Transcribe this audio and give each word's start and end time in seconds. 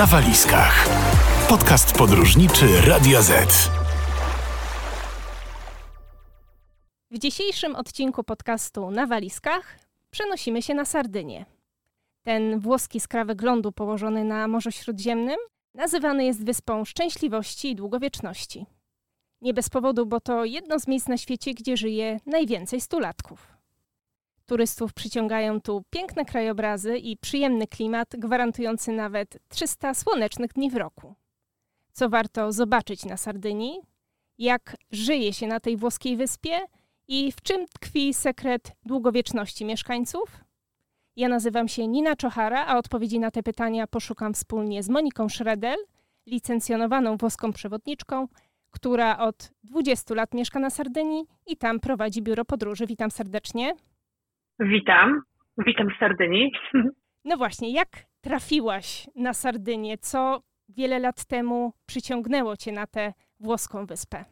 na 0.00 0.06
walizkach. 0.06 0.88
Podcast 1.48 1.98
podróżniczy 1.98 2.66
Radio 2.86 3.22
Z. 3.22 3.70
W 7.10 7.18
dzisiejszym 7.18 7.76
odcinku 7.76 8.24
podcastu 8.24 8.90
na 8.90 9.06
walizkach 9.06 9.78
przenosimy 10.10 10.62
się 10.62 10.74
na 10.74 10.84
Sardynię. 10.84 11.46
Ten 12.22 12.60
włoski 12.60 13.00
skrawek 13.00 13.42
lądu 13.42 13.72
położony 13.72 14.24
na 14.24 14.48
Morzu 14.48 14.70
Śródziemnym 14.70 15.36
nazywany 15.74 16.24
jest 16.24 16.44
wyspą 16.44 16.84
szczęśliwości 16.84 17.70
i 17.70 17.76
długowieczności. 17.76 18.66
Nie 19.40 19.54
bez 19.54 19.70
powodu, 19.70 20.06
bo 20.06 20.20
to 20.20 20.44
jedno 20.44 20.78
z 20.78 20.86
miejsc 20.86 21.08
na 21.08 21.16
świecie, 21.16 21.54
gdzie 21.54 21.76
żyje 21.76 22.20
najwięcej 22.26 22.80
stulatków. 22.80 23.59
Turystów 24.50 24.92
przyciągają 24.92 25.60
tu 25.60 25.84
piękne 25.90 26.24
krajobrazy 26.24 26.98
i 26.98 27.16
przyjemny 27.16 27.66
klimat, 27.66 28.08
gwarantujący 28.18 28.92
nawet 28.92 29.38
300 29.48 29.94
słonecznych 29.94 30.52
dni 30.52 30.70
w 30.70 30.76
roku. 30.76 31.14
Co 31.92 32.08
warto 32.08 32.52
zobaczyć 32.52 33.04
na 33.04 33.16
Sardynii? 33.16 33.80
Jak 34.38 34.76
żyje 34.90 35.32
się 35.32 35.46
na 35.46 35.60
tej 35.60 35.76
włoskiej 35.76 36.16
wyspie? 36.16 36.60
I 37.08 37.32
w 37.32 37.40
czym 37.42 37.66
tkwi 37.66 38.14
sekret 38.14 38.72
długowieczności 38.84 39.64
mieszkańców? 39.64 40.40
Ja 41.16 41.28
nazywam 41.28 41.68
się 41.68 41.86
Nina 41.86 42.16
Czochara, 42.16 42.66
a 42.66 42.78
odpowiedzi 42.78 43.18
na 43.18 43.30
te 43.30 43.42
pytania 43.42 43.86
poszukam 43.86 44.34
wspólnie 44.34 44.82
z 44.82 44.88
Moniką 44.88 45.28
Schredel, 45.28 45.78
licencjonowaną 46.26 47.16
włoską 47.16 47.52
przewodniczką, 47.52 48.28
która 48.70 49.18
od 49.18 49.50
20 49.64 50.14
lat 50.14 50.34
mieszka 50.34 50.60
na 50.60 50.70
Sardynii 50.70 51.24
i 51.46 51.56
tam 51.56 51.80
prowadzi 51.80 52.22
biuro 52.22 52.44
podróży. 52.44 52.86
Witam 52.86 53.10
serdecznie. 53.10 53.74
Witam, 54.60 55.22
witam 55.66 55.88
w 55.90 55.98
Sardynii. 55.98 56.52
No 57.24 57.36
właśnie, 57.36 57.72
jak 57.72 57.88
trafiłaś 58.20 59.06
na 59.16 59.32
Sardynię? 59.32 59.98
Co 59.98 60.40
wiele 60.68 60.98
lat 60.98 61.24
temu 61.24 61.72
przyciągnęło 61.86 62.56
cię 62.56 62.72
na 62.72 62.86
tę 62.86 63.12
włoską 63.40 63.86
wyspę? 63.86 64.24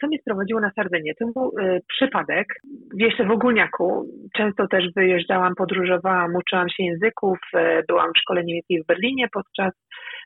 Co 0.00 0.06
mnie 0.06 0.18
sprowadziło 0.20 0.60
na 0.60 0.70
Sardynię? 0.70 1.12
To 1.14 1.26
był 1.26 1.52
y, 1.58 1.80
przypadek. 1.88 2.46
Jeszcze 2.94 3.24
w 3.26 3.30
Ogólniaku 3.30 4.06
często 4.36 4.68
też 4.68 4.84
wyjeżdżałam, 4.96 5.54
podróżowałam, 5.54 6.36
uczyłam 6.36 6.68
się 6.68 6.82
języków. 6.82 7.38
Y, 7.54 7.82
byłam 7.88 8.10
w 8.16 8.18
szkole 8.18 8.44
niemieckiej 8.44 8.82
w 8.82 8.86
Berlinie 8.86 9.28
podczas 9.32 9.72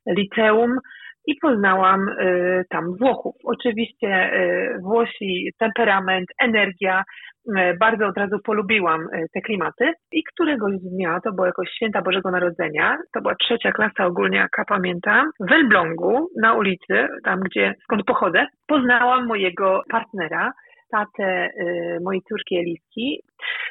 liceum 0.07 0.79
i 1.27 1.35
poznałam 1.43 2.09
y, 2.09 2.65
tam 2.71 2.85
Włochów. 3.01 3.35
Oczywiście 3.45 4.35
y, 4.35 4.79
Włosi, 4.83 5.51
temperament, 5.59 6.27
energia, 6.41 7.03
y, 7.49 7.77
bardzo 7.81 8.07
od 8.07 8.19
razu 8.19 8.37
polubiłam 8.45 9.07
te 9.35 9.41
klimaty 9.41 9.93
i 10.13 10.23
któregoś 10.25 10.73
dnia, 10.81 11.21
to 11.25 11.33
było 11.33 11.47
jakoś 11.47 11.71
święta 11.71 12.03
Bożego 12.03 12.31
Narodzenia, 12.31 12.99
to 13.15 13.21
była 13.21 13.35
trzecia 13.35 13.73
klasa 13.73 14.07
ogólniaka, 14.07 14.65
pamiętam, 14.69 15.31
w 15.41 15.53
Elblągu 15.53 16.29
na 16.43 16.55
ulicy, 16.55 17.09
tam 17.25 17.41
gdzie, 17.41 17.75
skąd 17.83 18.05
pochodzę, 18.05 18.47
poznałam 18.67 19.27
mojego 19.27 19.83
partnera, 19.91 20.53
tatę 20.91 21.49
y, 21.61 21.99
mojej 22.05 22.23
córki 22.29 22.57
Eliski. 22.57 23.21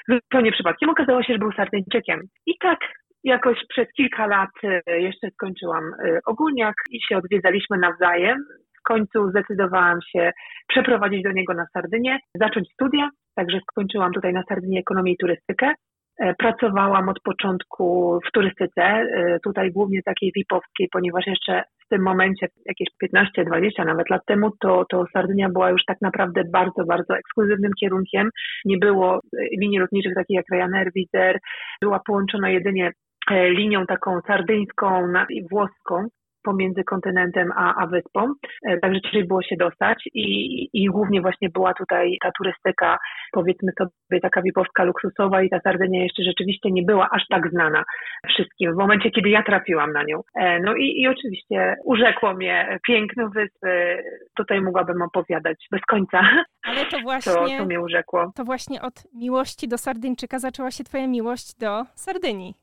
Zupełnie 0.09 0.51
przypadkiem 0.51 0.89
okazało 0.89 1.23
się, 1.23 1.33
że 1.33 1.39
był 1.39 1.51
Sardyńczykiem. 1.51 2.21
I 2.45 2.53
tak 2.59 2.79
jakoś 3.23 3.57
przez 3.69 3.87
kilka 3.97 4.27
lat 4.27 4.49
e, 4.63 4.99
jeszcze 4.99 5.29
skończyłam 5.31 5.83
e, 5.83 6.19
ogólniak 6.25 6.75
i 6.89 6.99
się 7.09 7.17
odwiedzaliśmy 7.17 7.77
nawzajem. 7.77 8.45
W 8.79 8.83
końcu 8.83 9.29
zdecydowałam 9.29 9.99
się 10.01 10.31
przeprowadzić 10.67 11.23
do 11.23 11.31
niego 11.31 11.53
na 11.53 11.65
Sardynię, 11.73 12.19
zacząć 12.35 12.73
studia, 12.73 13.09
także 13.35 13.59
skończyłam 13.71 14.11
tutaj 14.13 14.33
na 14.33 14.43
Sardynie 14.49 14.79
ekonomię 14.79 15.11
i 15.11 15.17
turystykę. 15.17 15.73
E, 16.19 16.33
pracowałam 16.33 17.09
od 17.09 17.19
początku 17.19 18.19
w 18.27 18.31
turystyce, 18.31 19.07
tutaj 19.43 19.71
głównie 19.71 20.01
takiej 20.03 20.31
VIP-owskiej, 20.35 20.87
ponieważ 20.91 21.27
jeszcze 21.27 21.63
w 21.85 21.89
tym 21.89 22.01
momencie, 22.01 22.47
jakieś 22.65 22.87
15-20 23.03 23.85
nawet 23.85 24.09
lat 24.09 24.21
temu, 24.25 24.51
to, 24.59 24.85
to 24.89 25.05
Sardynia 25.13 25.49
była 25.49 25.69
już 25.69 25.81
tak 25.85 25.97
naprawdę 26.01 26.41
bardzo, 26.51 26.85
bardzo 26.85 27.17
ekskluzywnym 27.17 27.71
kierunkiem. 27.79 28.29
Nie 28.65 28.77
było 28.77 29.19
linii 29.61 29.79
lotniczych 29.79 30.15
takich 30.15 30.35
jak 30.35 30.45
Ryanair, 30.51 30.91
Wizz 30.95 31.15
Air. 31.15 31.39
Była 31.81 31.99
połączona 32.05 32.49
jedynie 32.49 32.91
linią 33.31 33.85
taką 33.85 34.21
sardyńską 34.27 35.13
i 35.29 35.47
włoską 35.51 36.07
pomiędzy 36.43 36.83
kontynentem 36.83 37.51
a, 37.55 37.75
a 37.75 37.87
wyspą, 37.87 38.33
e, 38.67 38.77
także 38.77 39.01
ciężej 39.01 39.27
było 39.27 39.41
się 39.41 39.55
dostać 39.59 40.03
i, 40.13 40.25
i 40.73 40.85
głównie 40.85 41.21
właśnie 41.21 41.49
była 41.49 41.73
tutaj 41.73 42.17
ta 42.21 42.31
turystyka, 42.37 42.97
powiedzmy 43.31 43.71
sobie 43.77 44.21
taka 44.21 44.41
wipowska, 44.41 44.83
luksusowa 44.83 45.41
i 45.43 45.49
ta 45.49 45.59
Sardynia 45.59 46.03
jeszcze 46.03 46.23
rzeczywiście 46.23 46.71
nie 46.71 46.83
była 46.83 47.09
aż 47.09 47.23
tak 47.29 47.49
znana 47.49 47.83
wszystkim 48.27 48.73
w 48.73 48.77
momencie, 48.77 49.11
kiedy 49.11 49.29
ja 49.29 49.43
trafiłam 49.43 49.93
na 49.93 50.03
nią. 50.03 50.21
E, 50.35 50.59
no 50.59 50.75
i, 50.75 51.01
i 51.01 51.07
oczywiście 51.07 51.75
urzekło 51.85 52.33
mnie 52.33 52.79
piękno 52.87 53.29
wyspy, 53.29 54.03
tutaj 54.37 54.61
mogłabym 54.61 55.01
opowiadać 55.01 55.67
bez 55.71 55.81
końca. 55.81 56.21
Ale 56.63 56.85
to 56.85 56.99
właśnie, 57.03 57.33
co, 57.33 57.45
co 57.57 57.65
mnie 57.65 57.81
urzekło. 57.81 58.31
To 58.35 58.43
właśnie 58.43 58.81
od 58.81 58.93
miłości 59.15 59.67
do 59.67 59.77
Sardyńczyka 59.77 60.39
zaczęła 60.39 60.71
się 60.71 60.83
twoja 60.83 61.07
miłość 61.07 61.59
do 61.59 61.83
Sardynii. 61.95 62.62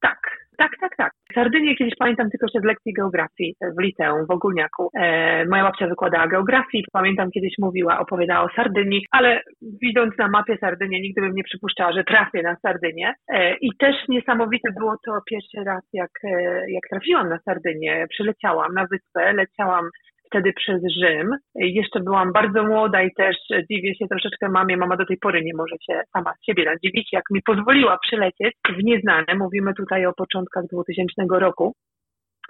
Tak, 0.00 0.18
tak, 0.58 0.70
tak, 0.80 0.96
tak. 0.96 1.12
Sardynię 1.34 1.76
kiedyś 1.76 1.94
pamiętam 1.98 2.30
tylko 2.30 2.46
jeszcze 2.46 2.60
z 2.60 2.64
lekcji 2.64 2.92
geografii 2.92 3.54
w 3.78 3.82
liceum, 3.82 4.26
w 4.26 4.30
Ogólniaku. 4.30 4.90
E, 4.94 5.44
moja 5.46 5.62
babcia 5.62 5.86
wykładała 5.86 6.26
geografię 6.26 6.82
pamiętam 6.92 7.30
kiedyś 7.30 7.54
mówiła, 7.58 7.98
opowiadała 7.98 8.44
o 8.44 8.54
Sardynii, 8.56 9.06
ale 9.10 9.42
widząc 9.82 10.18
na 10.18 10.28
mapie 10.28 10.56
Sardynię, 10.60 11.00
nigdy 11.00 11.20
bym 11.20 11.34
nie 11.34 11.44
przypuszczała, 11.44 11.92
że 11.92 12.04
trafię 12.04 12.42
na 12.42 12.56
Sardynię. 12.56 13.14
E, 13.28 13.56
I 13.56 13.70
też 13.78 13.96
niesamowite 14.08 14.72
było 14.78 14.96
to 15.06 15.12
pierwszy 15.30 15.64
raz, 15.64 15.82
jak, 15.92 16.10
e, 16.24 16.70
jak 16.70 16.82
trafiłam 16.90 17.28
na 17.28 17.38
Sardynię. 17.38 18.06
Przyleciałam 18.10 18.74
na 18.74 18.86
wyspę, 18.86 19.32
leciałam 19.32 19.84
wtedy 20.30 20.52
przez 20.52 20.82
Rzym. 21.00 21.30
Jeszcze 21.54 22.00
byłam 22.00 22.32
bardzo 22.32 22.64
młoda 22.64 23.02
i 23.02 23.14
też 23.14 23.36
dziwię 23.70 23.94
się 23.94 24.06
troszeczkę 24.08 24.48
mamie. 24.48 24.76
Mama 24.76 24.96
do 24.96 25.06
tej 25.06 25.16
pory 25.16 25.44
nie 25.44 25.54
może 25.54 25.76
się 25.86 26.00
sama 26.12 26.32
siebie 26.46 26.64
nadziwić, 26.64 27.12
jak 27.12 27.24
mi 27.30 27.42
pozwoliła 27.42 27.98
przylecieć 27.98 28.54
w 28.78 28.84
nieznane. 28.84 29.34
Mówimy 29.34 29.74
tutaj 29.74 30.06
o 30.06 30.12
początkach 30.12 30.64
2000 30.72 31.22
roku. 31.30 31.74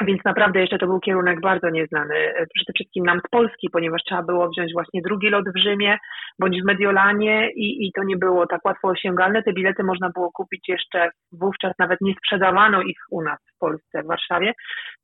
Więc 0.07 0.25
naprawdę 0.25 0.61
jeszcze 0.61 0.79
to 0.79 0.87
był 0.87 1.01
kierunek 1.01 1.41
bardzo 1.41 1.71
nieznany, 1.71 2.15
e, 2.15 2.47
przede 2.55 2.73
wszystkim 2.75 3.05
nam 3.05 3.21
z 3.27 3.31
Polski, 3.31 3.69
ponieważ 3.73 4.03
trzeba 4.03 4.23
było 4.23 4.49
wziąć 4.49 4.73
właśnie 4.73 5.03
drugi 5.03 5.29
lot 5.31 5.45
w 5.55 5.59
Rzymie 5.59 5.99
bądź 6.39 6.63
w 6.63 6.67
Mediolanie 6.67 7.51
i, 7.51 7.87
i 7.87 7.93
to 7.93 8.05
nie 8.05 8.17
było 8.17 8.47
tak 8.47 8.65
łatwo 8.65 8.89
osiągalne. 8.89 9.43
Te 9.43 9.53
bilety 9.53 9.83
można 9.85 10.11
było 10.15 10.31
kupić 10.33 10.69
jeszcze 10.69 11.11
wówczas, 11.33 11.73
nawet 11.79 11.99
nie 12.01 12.15
sprzedawano 12.15 12.83
ich 12.83 12.99
u 13.11 13.23
nas 13.23 13.39
w 13.57 13.59
Polsce, 13.59 14.03
w 14.03 14.07
Warszawie. 14.07 14.53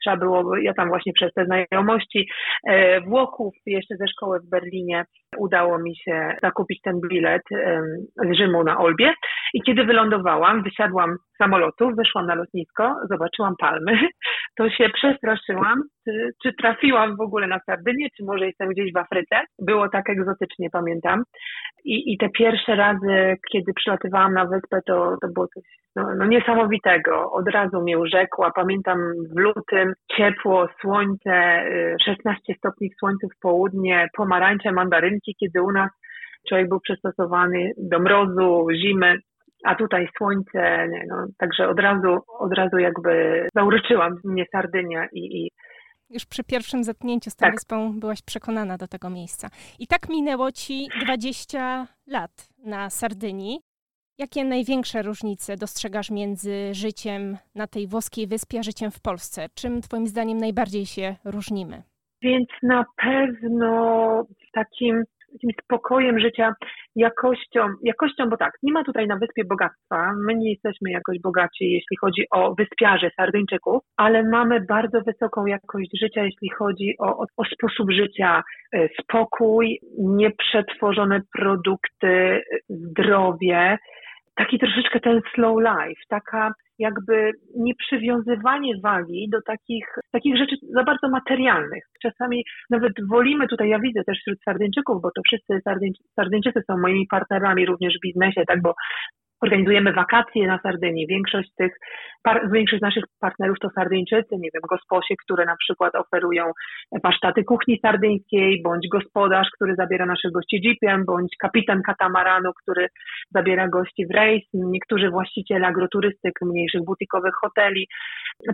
Trzeba 0.03 0.17
było, 0.17 0.57
ja 0.57 0.75
tam 0.75 0.89
właśnie 0.89 1.13
przez 1.13 1.33
te 1.33 1.45
znajomości 1.45 2.29
e, 2.69 3.01
Włochów 3.01 3.55
jeszcze 3.67 3.97
ze 3.97 4.09
szkoły 4.09 4.41
w 4.41 4.51
Berlinie 4.51 5.05
udało 5.39 5.79
mi 5.79 5.97
się 5.97 6.37
zakupić 6.43 6.81
ten 6.83 7.01
bilet 7.11 7.43
z 8.17 8.37
Rzymu 8.37 8.65
na 8.65 8.79
Olbie 8.79 9.15
i 9.57 9.63
kiedy 9.63 9.85
wylądowałam, 9.85 10.63
wysiadłam 10.63 11.17
z 11.35 11.37
samolotu, 11.37 11.91
wyszłam 11.97 12.27
na 12.27 12.35
lotnisko, 12.35 12.95
zobaczyłam 13.11 13.55
palmy, 13.59 13.93
to 14.59 14.71
się 14.71 14.89
przestraszyłam, 14.89 15.83
czy, 16.05 16.31
czy 16.43 16.53
trafiłam 16.53 17.17
w 17.17 17.21
ogóle 17.21 17.47
na 17.47 17.61
Sardynię, 17.67 18.09
czy 18.17 18.25
może 18.25 18.47
jestem 18.47 18.69
gdzieś 18.69 18.93
w 18.93 18.97
Afryce. 18.97 19.41
Było 19.59 19.89
tak 19.89 20.11
egzotycznie, 20.11 20.71
pamiętam. 20.71 21.23
I, 21.85 22.13
i 22.13 22.19
te 22.19 22.29
pierwsze 22.29 22.77
razy, 22.77 23.37
kiedy 23.53 23.73
przylatywałam 23.77 24.35
na 24.35 24.45
wyspę, 24.47 24.81
to, 24.87 25.17
to 25.23 25.29
było 25.29 25.47
coś 25.55 25.65
no, 25.97 26.15
no 26.19 26.27
niesamowitego. 26.27 27.33
Od 27.33 27.49
razu 27.49 27.83
mnie 27.83 27.99
urzekła. 27.99 28.51
Pamiętam 28.55 28.99
w 29.35 29.39
lutym 29.39 29.93
ciepło, 30.17 30.69
słońce, 30.81 31.65
16 32.05 32.53
y, 32.53 32.57
stopni 32.59 32.91
w 32.91 32.99
słońcu 32.99 33.29
w 33.29 33.41
południe, 33.41 34.09
pomarańcze, 34.17 34.73
mandarynki, 34.73 35.35
kiedy 35.41 35.63
u 35.63 35.73
nas 35.73 35.91
człowiek 36.49 36.69
był 36.69 36.81
przystosowany 36.81 37.73
do 37.79 37.99
mrozu, 37.99 38.67
zimy, 38.83 39.17
a 39.65 39.75
tutaj 39.75 40.09
słońce, 40.17 40.89
nie, 40.89 41.05
no, 41.09 41.27
także 41.39 41.69
od 41.69 41.81
razu, 41.81 42.19
od 42.39 42.53
razu 42.53 42.79
jakby 42.79 43.47
zauroczyłam 43.55 44.21
mnie 44.25 44.45
Sardynia 44.53 45.07
i, 45.13 45.19
i 45.19 45.51
już 46.11 46.27
przy 46.27 46.45
pierwszym 46.45 46.85
zetknięciu 46.85 47.31
z 47.31 47.37
tą 47.37 47.47
tak. 47.47 47.55
wyspą 47.55 48.01
byłaś 48.01 48.23
przekonana 48.23 48.77
do 48.77 48.89
tego 48.89 49.11
miejsca. 49.11 49.49
I 49.79 49.87
tak 49.87 50.09
minęło 50.09 50.53
ci 50.53 50.89
20 51.05 51.87
lat 52.07 52.31
na 52.65 52.91
Sardynii. 52.91 53.61
Jakie 54.19 54.45
największe 54.45 55.03
różnice 55.03 55.57
dostrzegasz 55.57 56.11
między 56.11 56.75
życiem 56.75 57.37
na 57.55 57.67
tej 57.67 57.87
włoskiej 57.87 58.27
wyspie 58.27 58.59
a 58.59 58.63
życiem 58.63 58.91
w 58.91 59.03
Polsce? 59.03 59.47
Czym 59.55 59.81
Twoim 59.81 60.07
zdaniem 60.07 60.39
najbardziej 60.39 60.87
się 60.87 61.17
różnimy? 61.25 61.83
Więc 62.23 62.49
na 62.63 62.85
pewno 62.97 64.23
takim 64.53 65.05
takim 65.37 65.51
spokojem 65.65 66.19
życia, 66.19 66.55
jakością, 66.97 67.69
jakością, 67.83 68.29
bo 68.29 68.37
tak, 68.37 68.53
nie 68.63 68.73
ma 68.73 68.85
tutaj 68.85 69.07
na 69.07 69.17
wyspie 69.17 69.45
bogactwa, 69.45 70.13
my 70.27 70.35
nie 70.35 70.51
jesteśmy 70.51 70.91
jakoś 70.91 71.21
bogaci, 71.21 71.71
jeśli 71.71 71.97
chodzi 71.97 72.23
o 72.31 72.55
wyspiarzy, 72.55 73.11
Sardyńczyków, 73.17 73.83
ale 73.97 74.23
mamy 74.23 74.61
bardzo 74.61 75.01
wysoką 75.01 75.47
jakość 75.47 75.91
życia, 76.01 76.25
jeśli 76.25 76.51
chodzi 76.51 76.95
o, 76.99 77.19
o, 77.19 77.27
o 77.37 77.45
sposób 77.45 77.91
życia, 77.93 78.43
e, 78.73 78.89
spokój, 79.03 79.79
nieprzetworzone 79.99 81.21
produkty, 81.39 82.43
zdrowie, 82.69 83.79
taki 84.37 84.59
troszeczkę 84.59 85.01
ten 85.01 85.21
slow 85.35 85.59
life, 85.59 86.01
taka 86.09 86.53
jakby 86.79 87.33
nieprzywiązywanie 87.57 88.73
wagi 88.83 89.29
do 89.33 89.39
takich, 89.47 89.87
takich 90.13 90.37
rzeczy 90.37 90.57
za 90.75 90.85
bardzo 90.85 91.09
materialnych. 91.09 91.85
Czasami 92.03 92.45
nawet 92.71 92.93
wolimy, 93.11 93.49
tutaj 93.49 93.69
ja 93.69 93.79
widzę 93.79 94.05
też 94.05 94.19
wśród 94.19 94.39
Sardyńczyków, 94.45 95.03
bo 95.03 95.09
to 95.17 95.23
wszyscy 95.27 95.61
Sardyńczycy 96.17 96.61
są 96.67 96.79
moimi 96.79 97.07
partnerami 97.11 97.67
również 97.67 97.95
w 97.99 98.07
biznesie, 98.07 98.43
tak, 98.49 98.63
bo 98.63 98.75
Organizujemy 99.41 99.93
wakacje 99.93 100.47
na 100.47 100.59
Sardynii. 100.63 101.07
Większość 101.07 101.49
tych, 101.59 101.73
większość 102.53 102.83
naszych 102.83 103.05
partnerów 103.21 103.59
to 103.59 103.69
Sardyńczycy, 103.75 104.37
nie 104.39 104.51
wiem, 104.55 104.63
gosposie, 104.71 105.15
które 105.25 105.45
na 105.45 105.57
przykład 105.57 105.95
oferują 105.95 106.45
pasztaty 107.03 107.45
kuchni 107.45 107.79
sardyńskiej, 107.83 108.63
bądź 108.63 108.89
gospodarz, 108.89 109.49
który 109.55 109.75
zabiera 109.75 110.07
naszych 110.07 110.33
gości 110.33 110.61
jeepem, 110.65 111.05
bądź 111.05 111.37
kapitan 111.39 111.83
katamaranu, 111.83 112.51
który 112.63 112.89
zabiera 113.31 113.69
gości 113.69 114.07
w 114.07 114.15
rejs, 114.15 114.45
niektórzy 114.55 115.11
właściciele 115.11 115.67
agroturystyk, 115.67 116.35
mniejszych 116.43 116.85
butikowych 116.85 117.35
hoteli. 117.41 117.89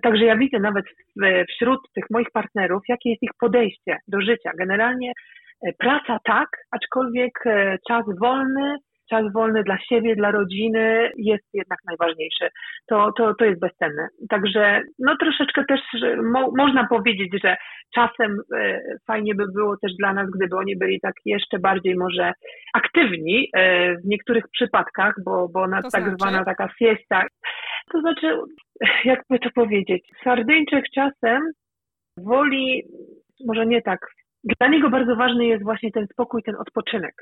Także 0.02 0.25
ja 0.25 0.37
widzę 0.37 0.58
nawet 0.58 0.84
wśród 1.50 1.81
tych 1.94 2.05
moich 2.11 2.31
partnerów, 2.31 2.82
jakie 2.88 3.11
jest 3.11 3.23
ich 3.23 3.34
podejście 3.40 3.99
do 4.08 4.20
życia. 4.20 4.50
Generalnie 4.58 5.12
e, 5.67 5.73
praca 5.79 6.19
tak, 6.25 6.49
aczkolwiek 6.70 7.46
e, 7.46 7.79
czas 7.88 8.05
wolny 8.20 8.76
czas 9.12 9.32
wolny 9.32 9.62
dla 9.62 9.79
siebie, 9.79 10.17
dla 10.17 10.31
rodziny 10.31 11.11
jest 11.17 11.44
jednak 11.55 11.79
najważniejszy. 11.87 12.49
To, 12.87 13.12
to, 13.17 13.35
to 13.35 13.44
jest 13.44 13.61
bezcenne. 13.61 14.09
Także 14.29 14.82
no 14.99 15.17
troszeczkę 15.17 15.64
też 15.64 15.81
mo, 16.32 16.50
można 16.56 16.87
powiedzieć, 16.88 17.32
że 17.44 17.56
czasem 17.94 18.41
e, 18.56 18.81
fajnie 19.06 19.35
by 19.35 19.44
było 19.55 19.76
też 19.76 19.93
dla 19.99 20.12
nas, 20.12 20.31
gdyby 20.37 20.56
oni 20.56 20.76
byli 20.76 21.00
tak 21.00 21.14
jeszcze 21.25 21.59
bardziej 21.59 21.97
może 21.97 22.32
aktywni 22.75 23.49
e, 23.53 23.94
w 23.97 24.05
niektórych 24.05 24.44
przypadkach, 24.53 25.15
bo, 25.25 25.49
bo 25.49 25.67
na 25.67 25.82
tak 25.82 25.91
znaczy? 25.91 26.17
zwana 26.19 26.44
taka 26.44 26.69
siesta. 26.79 27.23
To 27.93 28.00
znaczy, 28.00 28.38
jakby 29.05 29.38
to 29.38 29.50
powiedzieć, 29.55 30.08
Sardyńczyk 30.25 30.85
czasem 30.94 31.43
woli, 32.19 32.82
może 33.47 33.67
nie 33.67 33.82
tak 33.82 34.00
dla 34.44 34.69
niego 34.69 34.91
bardzo 34.91 35.17
ważny 35.17 35.47
jest 35.47 35.65
właśnie 35.65 35.93
ten 35.93 36.06
spokój, 36.06 36.43
ten 36.43 36.56
odpoczynek. 36.56 37.15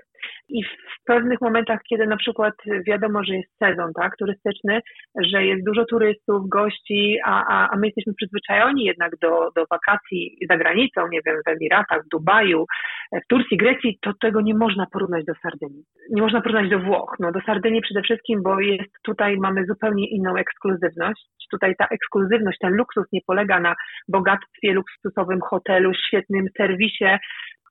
I 0.48 0.64
w 0.64 1.04
pewnych 1.04 1.40
momentach, 1.40 1.80
kiedy 1.88 2.06
na 2.06 2.16
przykład 2.16 2.54
wiadomo, 2.86 3.24
że 3.24 3.34
jest 3.34 3.58
sezon 3.58 3.92
tak, 4.00 4.16
turystyczny, 4.16 4.80
że 5.24 5.44
jest 5.44 5.64
dużo 5.64 5.84
turystów, 5.84 6.48
gości, 6.48 7.18
a, 7.24 7.44
a, 7.46 7.70
a 7.70 7.76
my 7.76 7.86
jesteśmy 7.86 8.14
przyzwyczajeni 8.14 8.84
jednak 8.84 9.12
do, 9.22 9.50
do 9.56 9.64
wakacji 9.70 10.38
za 10.50 10.56
granicą, 10.56 11.08
nie 11.08 11.20
wiem, 11.26 11.36
w 11.46 11.48
Emiratach, 11.48 12.04
w 12.04 12.08
Dubaju, 12.08 12.64
w 13.12 13.26
Turcji, 13.28 13.56
Grecji, 13.56 13.98
to 14.02 14.12
tego 14.20 14.40
nie 14.40 14.54
można 14.54 14.86
porównać 14.92 15.24
do 15.24 15.32
Sardynii. 15.42 15.84
Nie 16.10 16.22
można 16.22 16.40
porównać 16.40 16.70
do 16.70 16.78
Włoch. 16.78 17.16
No, 17.20 17.32
do 17.32 17.40
Sardynii 17.40 17.80
przede 17.80 18.02
wszystkim, 18.02 18.42
bo 18.42 18.60
jest 18.60 18.92
tutaj 19.02 19.36
mamy 19.36 19.66
zupełnie 19.66 20.10
inną 20.10 20.36
ekskluzywność. 20.36 21.28
Tutaj 21.50 21.74
ta 21.78 21.86
ekskluzywność, 21.86 22.58
ten 22.60 22.72
luksus 22.72 23.04
nie 23.12 23.20
polega 23.26 23.60
na 23.60 23.74
bogactwie, 24.08 24.72
luksusowym 24.72 25.40
hotelu, 25.40 25.92
świetnym 25.94 26.46
serwisie, 26.56 27.18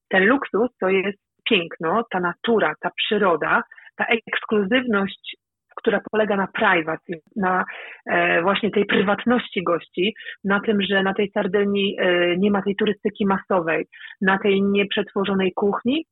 ten 0.09 0.25
luksus 0.25 0.69
to 0.79 0.89
jest 0.89 1.19
piękno, 1.49 2.03
ta 2.11 2.19
natura, 2.19 2.73
ta 2.81 2.89
przyroda, 2.95 3.63
ta 3.97 4.05
ekskluzywność, 4.05 5.35
która 5.79 5.99
polega 6.11 6.35
na 6.35 6.47
privacy, 6.47 7.13
na 7.35 7.65
e, 8.05 8.41
właśnie 8.41 8.71
tej 8.71 8.85
prywatności 8.85 9.63
gości, 9.63 10.13
na 10.43 10.59
tym, 10.59 10.81
że 10.81 11.03
na 11.03 11.13
tej 11.13 11.31
Sardynii 11.31 11.95
e, 11.99 12.37
nie 12.37 12.51
ma 12.51 12.61
tej 12.61 12.75
turystyki 12.75 13.25
masowej, 13.25 13.85
na 14.21 14.37
tej 14.37 14.61
nieprzetworzonej 14.61 15.53
kuchni. 15.55 16.05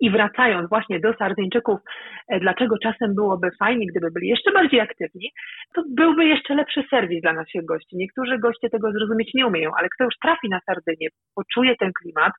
I 0.00 0.10
wracając 0.10 0.68
właśnie 0.68 1.00
do 1.00 1.14
Sardyńczyków, 1.14 1.80
e, 2.28 2.40
dlaczego 2.40 2.76
czasem 2.82 3.14
byłoby 3.14 3.48
fajnie, 3.58 3.86
gdyby 3.86 4.10
byli 4.10 4.28
jeszcze 4.28 4.52
bardziej 4.52 4.80
aktywni, 4.80 5.30
to 5.74 5.82
byłby 5.96 6.24
jeszcze 6.24 6.54
lepszy 6.54 6.82
serwis 6.90 7.22
dla 7.22 7.32
naszych 7.32 7.64
gości. 7.64 7.96
Niektórzy 7.96 8.38
goście 8.38 8.70
tego 8.70 8.92
zrozumieć 8.92 9.30
nie 9.34 9.46
umieją, 9.46 9.70
ale 9.78 9.88
kto 9.88 10.04
już 10.04 10.14
trafi 10.22 10.48
na 10.48 10.60
Sardynię, 10.66 11.08
poczuje 11.34 11.76
ten 11.76 11.90
klimat, 12.02 12.32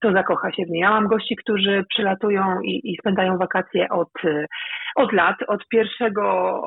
to 0.00 0.12
zakocha 0.12 0.52
się 0.52 0.64
w 0.64 0.70
niej. 0.70 0.80
Ja 0.80 0.90
mam 0.90 1.08
gości, 1.08 1.36
którzy 1.36 1.84
przylatują 1.88 2.60
i, 2.60 2.92
i 2.92 2.96
spędzają 3.00 3.38
wakacje 3.38 3.88
od, 3.88 4.12
od 4.96 5.12
lat, 5.12 5.36
od 5.48 5.68
pierwszego 5.68 6.62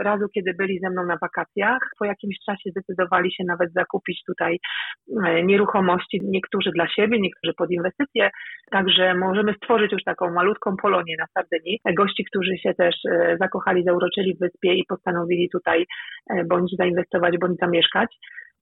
razu, 0.00 0.26
kiedy 0.34 0.54
byli 0.54 0.78
ze 0.80 0.90
mną 0.90 1.06
na 1.06 1.16
wakacjach. 1.16 1.78
Po 1.98 2.04
jakimś 2.04 2.36
czasie 2.46 2.70
zdecydowali 2.70 3.32
się 3.32 3.44
nawet 3.44 3.72
zakupić 3.72 4.22
tutaj 4.26 4.58
e, 5.26 5.42
nieruchomości, 5.42 6.20
niektórzy 6.24 6.70
dla 6.70 6.88
siebie, 6.88 7.20
niektórzy 7.20 7.54
pod 7.56 7.70
inwestycje. 7.70 8.30
Także 8.70 9.14
możemy 9.14 9.54
stworzyć 9.54 9.92
już 9.92 10.04
taką 10.04 10.30
malutką 10.32 10.76
Polonię 10.82 11.14
na 11.18 11.26
Sardynii. 11.34 11.80
Gości, 11.96 12.24
którzy 12.24 12.58
się 12.58 12.74
też 12.74 12.94
e, 13.10 13.36
zakochali, 13.40 13.84
zauroczyli 13.84 14.34
w 14.34 14.38
wyspie 14.38 14.74
i 14.74 14.84
postanowili 14.88 15.48
tutaj 15.52 15.86
e, 16.30 16.44
bądź 16.44 16.76
zainwestować, 16.78 17.38
bądź 17.38 17.58
zamieszkać 17.58 18.16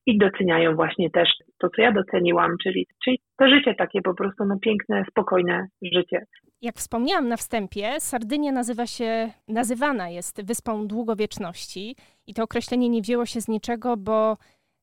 i 0.09 0.19
doceniają 0.19 0.75
właśnie 0.75 1.11
też 1.11 1.29
to, 1.59 1.69
co 1.77 1.83
ja 1.83 1.93
doceniłam, 1.93 2.57
czyli, 2.63 2.87
czyli 3.05 3.21
to 3.39 3.49
życie 3.49 3.75
takie 3.75 4.03
po 4.03 4.15
prostu 4.15 4.45
no, 4.45 4.59
piękne, 4.61 5.05
spokojne 5.11 5.69
życie. 5.83 6.27
Jak 6.63 6.77
wspomniałam 6.77 7.29
na 7.29 7.37
wstępie, 7.37 8.01
Sardynia 8.01 8.53
nazywa 8.53 8.87
się, 8.87 9.31
nazywana 9.49 10.09
jest 10.09 10.47
wyspą 10.47 10.87
długowieczności 10.87 11.97
i 12.27 12.35
to 12.35 12.43
określenie 12.43 12.89
nie 12.89 13.03
wzięło 13.03 13.27
się 13.27 13.41
z 13.41 13.49
niczego, 13.49 13.97
bo 13.97 14.37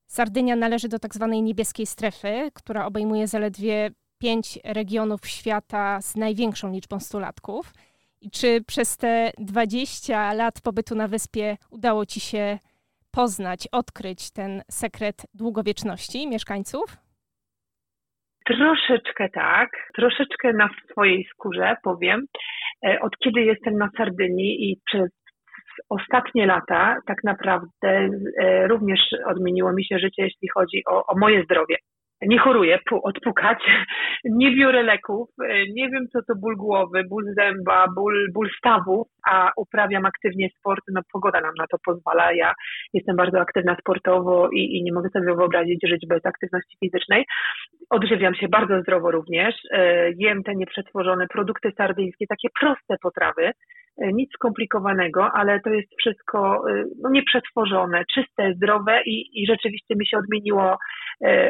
Sardynia 0.07 0.55
należy 0.55 0.89
do 0.89 0.99
tak 0.99 1.13
zwanej 1.13 1.41
niebieskiej 1.41 1.85
strefy, 1.85 2.49
która 2.53 2.85
obejmuje 2.85 3.27
zaledwie 3.27 3.89
pięć 4.17 4.59
regionów 4.63 5.27
świata 5.27 6.01
z 6.01 6.15
największą 6.15 6.71
liczbą 6.71 6.99
stulatków. 6.99 7.73
I 8.21 8.31
czy 8.31 8.63
przez 8.67 8.97
te 8.97 9.31
20 9.37 10.33
lat 10.33 10.61
pobytu 10.61 10.95
na 10.95 11.07
wyspie 11.07 11.57
udało 11.69 12.05
Ci 12.05 12.19
się 12.19 12.59
poznać, 13.15 13.67
odkryć 13.71 14.31
ten 14.31 14.61
sekret 14.71 15.15
długowieczności 15.33 16.27
mieszkańców? 16.27 16.85
Troszeczkę 18.45 19.29
tak, 19.29 19.69
troszeczkę 19.95 20.53
na 20.53 20.69
swojej 20.91 21.27
skórze 21.33 21.75
powiem. 21.83 22.25
E, 22.87 22.99
od 23.01 23.17
kiedy 23.17 23.41
jestem 23.41 23.77
na 23.77 23.89
Sardynii 23.97 24.71
i 24.71 24.77
przez 24.85 25.09
ostatnie 25.89 26.45
lata 26.45 26.97
tak 27.07 27.17
naprawdę 27.23 28.09
e, 28.39 28.67
również 28.67 28.99
odmieniło 29.25 29.73
mi 29.73 29.85
się 29.85 29.99
życie, 29.99 30.23
jeśli 30.23 30.49
chodzi 30.49 30.83
o, 30.89 31.05
o 31.05 31.17
moje 31.17 31.43
zdrowie 31.43 31.75
nie 32.21 32.39
choruję, 32.39 32.79
odpukać, 33.03 33.59
nie 34.23 34.55
biorę 34.55 34.83
leków, 34.83 35.29
e, 35.43 35.67
nie 35.73 35.89
wiem 35.89 36.07
co 36.13 36.19
to 36.27 36.35
ból 36.35 36.55
głowy, 36.55 37.03
ból 37.09 37.23
zęba, 37.37 37.87
ból, 37.95 38.31
ból 38.33 38.49
stawów, 38.57 39.07
a 39.27 39.51
uprawiam 39.57 40.05
aktywnie 40.05 40.49
sport, 40.59 40.83
no 40.93 41.01
pogoda 41.13 41.41
nam 41.41 41.53
na 41.57 41.67
to 41.67 41.77
pozwala, 41.85 42.31
ja 42.31 42.53
jestem 42.93 43.15
bardzo 43.15 43.39
aktywna 43.39 43.75
sportowo 43.79 44.49
i, 44.49 44.77
i 44.77 44.83
nie 44.83 44.93
mogę 44.93 45.09
sobie 45.09 45.35
wyobrazić 45.35 45.79
żyć 45.87 46.05
bez 46.07 46.25
aktywności 46.25 46.77
fizycznej. 46.79 47.25
Odżywiam 47.89 48.35
się 48.35 48.47
bardzo 48.47 48.81
zdrowo 48.81 49.11
również, 49.11 49.55
e, 49.71 50.11
jem 50.17 50.43
te 50.43 50.55
nieprzetworzone 50.55 51.27
produkty 51.27 51.71
sardyńskie, 51.77 52.27
takie 52.27 52.47
proste 52.59 52.95
potrawy, 53.01 53.45
e, 53.45 53.53
nic 54.13 54.31
skomplikowanego, 54.33 55.31
ale 55.33 55.59
to 55.59 55.69
jest 55.69 55.89
wszystko 55.99 56.63
no, 57.03 57.09
nieprzetworzone, 57.09 58.03
czyste, 58.13 58.53
zdrowe 58.55 59.01
i, 59.05 59.43
i 59.43 59.47
rzeczywiście 59.47 59.95
mi 59.95 60.07
się 60.07 60.17
odmieniło, 60.17 60.77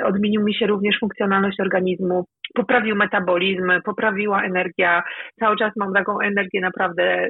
odmienił 0.03 0.43
mi 0.43 0.53
się 0.53 0.67
również 0.67 0.99
funkcjonalność 0.99 1.59
organizmu, 1.59 2.25
poprawił 2.55 2.95
metabolizm, 2.95 3.71
poprawiła 3.85 4.43
energia. 4.43 5.03
Cały 5.39 5.57
czas 5.57 5.73
mam 5.75 5.93
taką 5.93 6.19
energię 6.19 6.61
naprawdę 6.61 7.27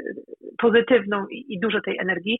pozytywną 0.57 1.27
i, 1.27 1.45
i 1.49 1.59
dużo 1.59 1.81
tej 1.81 1.97
energii. 1.97 2.37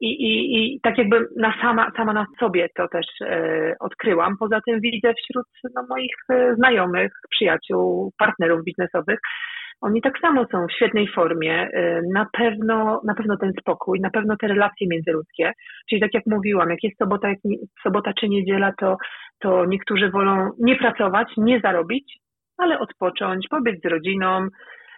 I, 0.00 0.08
i, 0.08 0.56
I 0.58 0.80
tak 0.80 0.98
jakby 0.98 1.26
na 1.36 1.54
sama, 1.60 1.90
sama 1.96 2.12
na 2.12 2.26
sobie 2.40 2.68
to 2.76 2.88
też 2.88 3.06
e, 3.20 3.74
odkryłam. 3.80 4.36
Poza 4.38 4.60
tym 4.66 4.80
widzę 4.80 5.12
wśród 5.14 5.46
no, 5.74 5.86
moich 5.88 6.14
e, 6.30 6.54
znajomych, 6.54 7.12
przyjaciół, 7.30 8.12
partnerów 8.18 8.64
biznesowych, 8.64 9.18
oni 9.80 10.02
tak 10.02 10.18
samo 10.18 10.46
są 10.52 10.66
w 10.66 10.72
świetnej 10.72 11.08
formie. 11.08 11.68
Y, 11.68 12.02
na 12.14 12.26
pewno, 12.32 13.00
na 13.04 13.14
pewno 13.14 13.36
ten 13.36 13.52
spokój, 13.60 14.00
na 14.00 14.10
pewno 14.10 14.36
te 14.36 14.48
relacje 14.48 14.86
międzyludzkie. 14.90 15.52
Czyli 15.88 16.00
tak 16.00 16.14
jak 16.14 16.26
mówiłam, 16.26 16.70
jak 16.70 16.82
jest 16.82 16.98
sobota, 16.98 17.28
jak 17.28 17.38
sobota 17.82 18.12
czy 18.20 18.28
niedziela, 18.28 18.72
to, 18.80 18.96
to 19.40 19.64
niektórzy 19.64 20.10
wolą 20.10 20.50
nie 20.58 20.76
pracować, 20.76 21.28
nie 21.36 21.60
zarobić, 21.60 22.18
ale 22.58 22.78
odpocząć, 22.78 23.48
pobyć 23.50 23.80
z 23.82 23.86
rodziną, 23.86 24.48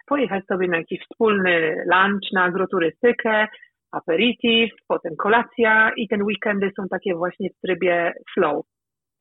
pojechać 0.07 0.45
sobie 0.45 0.67
na 0.67 0.77
jakiś 0.77 0.99
wspólny 1.01 1.75
lunch, 1.93 2.31
na 2.33 2.43
agroturystykę, 2.43 3.47
aperitif, 3.91 4.71
potem 4.87 5.15
kolacja 5.15 5.91
i 5.97 6.07
ten 6.07 6.23
weekendy 6.23 6.71
są 6.75 6.87
takie 6.87 7.15
właśnie 7.15 7.49
w 7.49 7.61
trybie 7.61 8.13
flow 8.33 8.65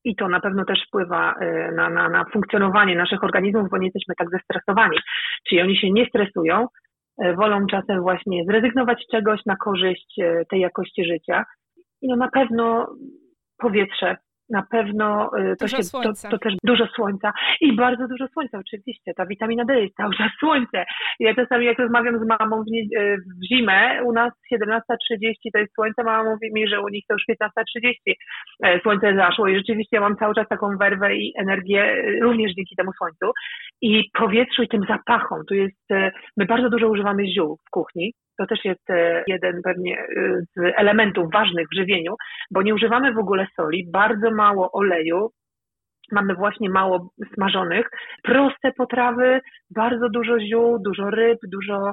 i 0.08 0.16
to 0.16 0.28
na 0.28 0.40
pewno 0.40 0.64
też 0.64 0.78
wpływa 0.86 1.34
y, 1.42 1.72
na, 1.72 1.90
na, 1.90 2.08
na 2.08 2.24
funkcjonowanie 2.32 2.96
naszych 2.96 3.24
organizmów, 3.24 3.70
bo 3.70 3.78
nie 3.78 3.86
jesteśmy 3.86 4.14
tak 4.18 4.30
zestresowani. 4.30 4.98
Czyli 5.48 5.62
oni 5.62 5.76
się 5.76 5.90
nie 5.90 6.06
stresują, 6.06 6.66
y, 7.24 7.34
wolą 7.34 7.66
czasem 7.66 8.00
właśnie 8.00 8.44
zrezygnować 8.44 9.04
z 9.04 9.10
czegoś 9.10 9.40
na 9.46 9.56
korzyść 9.56 10.18
y, 10.18 10.44
tej 10.50 10.60
jakości 10.60 11.04
życia. 11.04 11.44
I 12.02 12.08
no 12.08 12.16
na 12.16 12.28
pewno 12.28 12.86
powietrze, 13.58 14.16
na 14.50 14.62
pewno 14.70 15.30
y, 15.38 15.56
to, 15.56 15.68
się, 15.68 15.76
to, 15.92 16.30
to, 16.30 16.38
też 16.38 16.54
dużo 16.64 16.86
słońca 16.86 17.32
i 17.60 17.76
bardzo 17.76 18.08
dużo 18.08 18.28
słońca 18.28 18.58
oczywiście. 18.58 19.14
Ta 19.14 19.26
witamina 19.26 19.64
D 19.64 19.80
jest 19.80 19.96
cały 19.96 20.14
czas 20.14 20.30
słońce. 20.40 20.84
Ja 21.20 21.34
czasami 21.34 21.66
jak 21.66 21.78
rozmawiam 21.78 22.24
z 22.24 22.28
mamą 22.28 22.62
w, 22.62 22.96
y, 22.98 23.16
w 23.16 23.54
zimę, 23.54 24.02
u 24.04 24.12
nas 24.12 24.32
17.30 24.52 25.34
to 25.52 25.58
jest 25.58 25.74
słońce, 25.74 26.04
mama 26.04 26.30
mówi 26.30 26.52
mi, 26.54 26.68
że 26.68 26.80
u 26.80 26.88
nich 26.88 27.04
to 27.08 27.14
już 27.14 27.22
15.30 27.42 27.92
e, 28.64 28.80
słońce 28.80 29.14
zaszło 29.16 29.48
i 29.48 29.56
rzeczywiście 29.56 29.96
ja 29.96 30.00
mam 30.00 30.16
cały 30.16 30.34
czas 30.34 30.48
taką 30.48 30.76
werwę 30.76 31.16
i 31.16 31.32
energię 31.38 31.94
y, 31.94 32.20
również 32.22 32.54
dzięki 32.54 32.76
temu 32.76 32.92
słońcu 32.92 33.32
i 33.82 34.10
powietrzu 34.18 34.62
i 34.62 34.68
tym 34.68 34.82
zapachom. 34.88 35.44
Tu 35.48 35.54
jest, 35.54 35.88
my 36.36 36.46
bardzo 36.46 36.70
dużo 36.70 36.88
używamy 36.88 37.26
ziół 37.26 37.58
w 37.66 37.70
kuchni, 37.70 38.12
to 38.38 38.46
też 38.46 38.64
jest 38.64 38.90
e, 38.90 39.24
jeden 39.26 39.62
pewnie 39.64 39.98
e, 39.98 40.04
z 40.56 40.72
elementów 40.76 41.32
ważnych 41.32 41.66
w 41.72 41.76
żywieniu, 41.76 42.14
bo 42.50 42.62
nie 42.62 42.74
używamy 42.74 43.12
w 43.12 43.18
ogóle 43.18 43.46
soli, 43.56 43.90
bardzo 43.92 44.30
mało 44.30 44.72
oleju, 44.72 45.30
mamy 46.12 46.34
właśnie 46.34 46.70
mało 46.70 47.10
smażonych, 47.34 47.90
proste 48.22 48.72
potrawy, 48.72 49.40
bardzo 49.70 50.08
dużo 50.08 50.40
ziół, 50.40 50.78
dużo 50.78 51.10
ryb, 51.10 51.38
dużo 51.52 51.92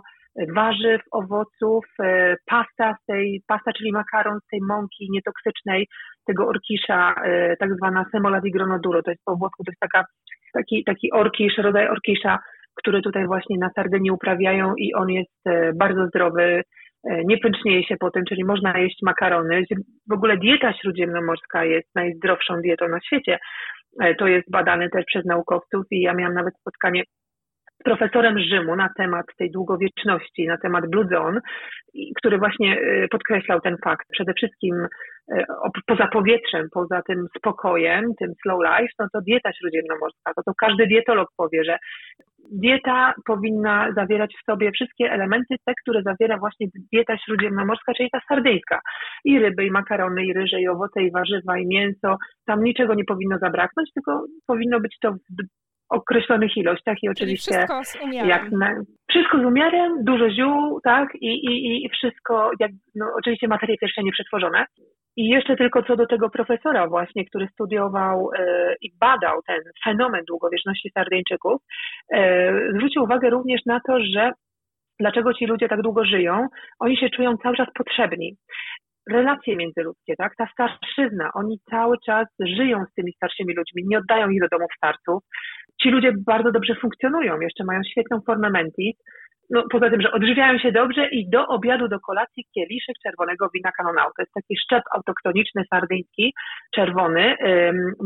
warzyw, 0.55 1.01
owoców, 1.11 1.85
e, 2.03 2.35
pasta 2.45 2.95
z 3.01 3.05
tej, 3.05 3.41
pasta, 3.47 3.71
czyli 3.77 3.91
makaron 3.91 4.39
z 4.39 4.47
tej 4.47 4.59
mąki 4.61 5.07
nietoksycznej, 5.11 5.87
tego 6.27 6.47
orkisza, 6.47 7.15
tak 7.59 7.75
zwana 7.75 8.05
semola 8.11 8.41
di 8.41 8.51
gronoduro, 8.51 9.03
to 9.03 9.11
jest 9.11 9.23
po 9.25 9.35
włosku, 9.35 9.63
to 9.63 9.71
jest 9.71 9.79
taka, 9.79 10.05
taki, 10.53 10.83
taki 10.83 11.11
orkisz, 11.11 11.57
rodzaj 11.57 11.87
orkisza 11.87 12.39
które 12.75 13.01
tutaj 13.01 13.27
właśnie 13.27 13.57
na 13.57 13.69
Sardynii 13.75 14.11
uprawiają 14.11 14.75
i 14.77 14.93
on 14.93 15.09
jest 15.09 15.47
e, 15.47 15.73
bardzo 15.73 16.07
zdrowy, 16.07 16.61
e, 17.03 17.23
nie 17.25 17.37
pęcznieje 17.37 17.83
się 17.83 17.95
po 17.99 18.11
tym, 18.11 18.23
czyli 18.29 18.43
można 18.45 18.77
jeść 18.77 18.99
makarony. 19.03 19.63
W 20.09 20.13
ogóle 20.13 20.37
dieta 20.37 20.73
śródziemnomorska 20.73 21.65
jest 21.65 21.95
najzdrowszą 21.95 22.61
dietą 22.61 22.87
na 22.87 22.99
świecie. 23.01 23.39
E, 24.01 24.15
to 24.15 24.27
jest 24.27 24.51
badane 24.51 24.89
też 24.89 25.05
przez 25.05 25.25
naukowców 25.25 25.85
i 25.91 26.01
ja 26.01 26.13
miałam 26.13 26.33
nawet 26.33 26.53
spotkanie 26.59 27.03
z 27.81 27.83
profesorem 27.83 28.39
Rzymu 28.39 28.75
na 28.75 28.89
temat 28.97 29.25
tej 29.37 29.51
długowieczności, 29.51 30.47
na 30.47 30.57
temat 30.57 30.89
Blue 30.89 31.07
Zone, 31.11 31.39
który 32.17 32.37
właśnie 32.37 32.79
podkreślał 33.11 33.61
ten 33.61 33.75
fakt. 33.83 34.07
Przede 34.11 34.33
wszystkim 34.33 34.87
poza 35.87 36.07
powietrzem, 36.07 36.67
poza 36.73 37.01
tym 37.01 37.27
spokojem, 37.37 38.13
tym 38.19 38.33
slow 38.41 38.59
life, 38.63 38.93
no 38.99 39.07
to 39.13 39.21
dieta 39.21 39.53
śródziemnomorska. 39.53 40.33
To, 40.35 40.43
to 40.43 40.51
każdy 40.57 40.87
dietolog 40.87 41.29
powie, 41.37 41.63
że 41.63 41.77
dieta 42.51 43.13
powinna 43.25 43.91
zawierać 43.95 44.33
w 44.41 44.45
sobie 44.51 44.71
wszystkie 44.71 45.11
elementy, 45.11 45.55
te, 45.65 45.73
które 45.81 46.01
zawiera 46.03 46.37
właśnie 46.37 46.67
dieta 46.93 47.17
śródziemnomorska, 47.17 47.93
czyli 47.93 48.09
ta 48.11 48.19
sardyjska. 48.27 48.79
I 49.25 49.39
ryby, 49.39 49.65
i 49.65 49.71
makarony, 49.71 50.25
i 50.25 50.33
ryże, 50.33 50.61
i 50.61 50.67
owoce, 50.67 51.03
i 51.03 51.11
warzywa, 51.11 51.57
i 51.57 51.67
mięso. 51.67 52.17
Tam 52.45 52.63
niczego 52.63 52.93
nie 52.93 53.05
powinno 53.05 53.37
zabraknąć, 53.37 53.89
tylko 53.93 54.25
powinno 54.47 54.79
być 54.79 54.97
to 55.01 55.11
w 55.11 55.17
określonych 55.89 56.57
ilościach 56.57 56.97
i 57.03 57.09
oczywiście 57.09 57.51
wszystko 57.51 57.83
z 57.83 57.95
umiarem. 58.03 58.29
Jak 58.29 58.51
na, 58.51 58.81
wszystko 59.09 59.37
z 59.41 59.45
umiarem, 59.45 60.03
dużo 60.03 60.29
ziół, 60.29 60.79
tak, 60.83 61.15
i, 61.15 61.27
i, 61.27 61.85
i 61.85 61.89
wszystko, 61.89 62.51
jak, 62.59 62.71
no, 62.95 63.05
oczywiście 63.17 63.47
materie 63.47 63.77
pierwsze 63.77 64.03
nieprzetworzone. 64.03 64.65
I 65.17 65.27
jeszcze 65.27 65.55
tylko 65.55 65.83
co 65.83 65.95
do 65.95 66.07
tego 66.07 66.29
profesora 66.29 66.87
właśnie, 66.87 67.25
który 67.25 67.47
studiował 67.47 68.29
e, 68.37 68.75
i 68.81 68.91
badał 68.99 69.41
ten 69.47 69.59
fenomen 69.83 70.21
długowieczności 70.27 70.91
Sardyńczyków, 70.93 71.61
e, 72.13 72.51
zwrócił 72.73 73.03
uwagę 73.03 73.29
również 73.29 73.61
na 73.65 73.79
to, 73.87 73.99
że 73.99 74.31
dlaczego 74.99 75.33
ci 75.33 75.45
ludzie 75.45 75.67
tak 75.67 75.81
długo 75.81 76.05
żyją, 76.05 76.47
oni 76.79 76.97
się 76.97 77.09
czują 77.09 77.37
cały 77.37 77.55
czas 77.55 77.67
potrzebni. 77.75 78.35
Relacje 79.09 79.55
międzyludzkie, 79.55 80.15
tak, 80.17 80.35
ta 80.35 80.47
starszyzna, 80.51 81.29
oni 81.33 81.59
cały 81.69 81.97
czas 82.05 82.27
żyją 82.39 82.83
z 82.91 82.93
tymi 82.93 83.13
starszymi 83.13 83.53
ludźmi, 83.55 83.83
nie 83.87 83.97
oddają 83.97 84.29
ich 84.29 84.41
do 84.41 84.47
domów 84.47 84.69
starców. 84.77 85.23
Ci 85.81 85.89
ludzie 85.89 86.11
bardzo 86.25 86.51
dobrze 86.51 86.75
funkcjonują, 86.75 87.39
jeszcze 87.39 87.63
mają 87.63 87.81
świetną 87.91 88.19
formę 88.25 88.49
mentis, 88.49 88.95
no, 89.49 89.63
poza 89.71 89.89
tym, 89.89 90.01
że 90.01 90.11
odżywiają 90.11 90.57
się 90.57 90.71
dobrze 90.71 91.07
i 91.07 91.29
do 91.29 91.47
obiadu, 91.47 91.87
do 91.87 91.99
kolacji 91.99 92.45
kieliszek 92.53 92.95
czerwonego 93.03 93.49
wina 93.53 93.71
kanonał. 93.71 94.05
To 94.05 94.21
jest 94.21 94.33
taki 94.33 94.57
szczep 94.57 94.83
autoktoniczny 94.95 95.63
sardyński, 95.69 96.33
czerwony. 96.75 97.35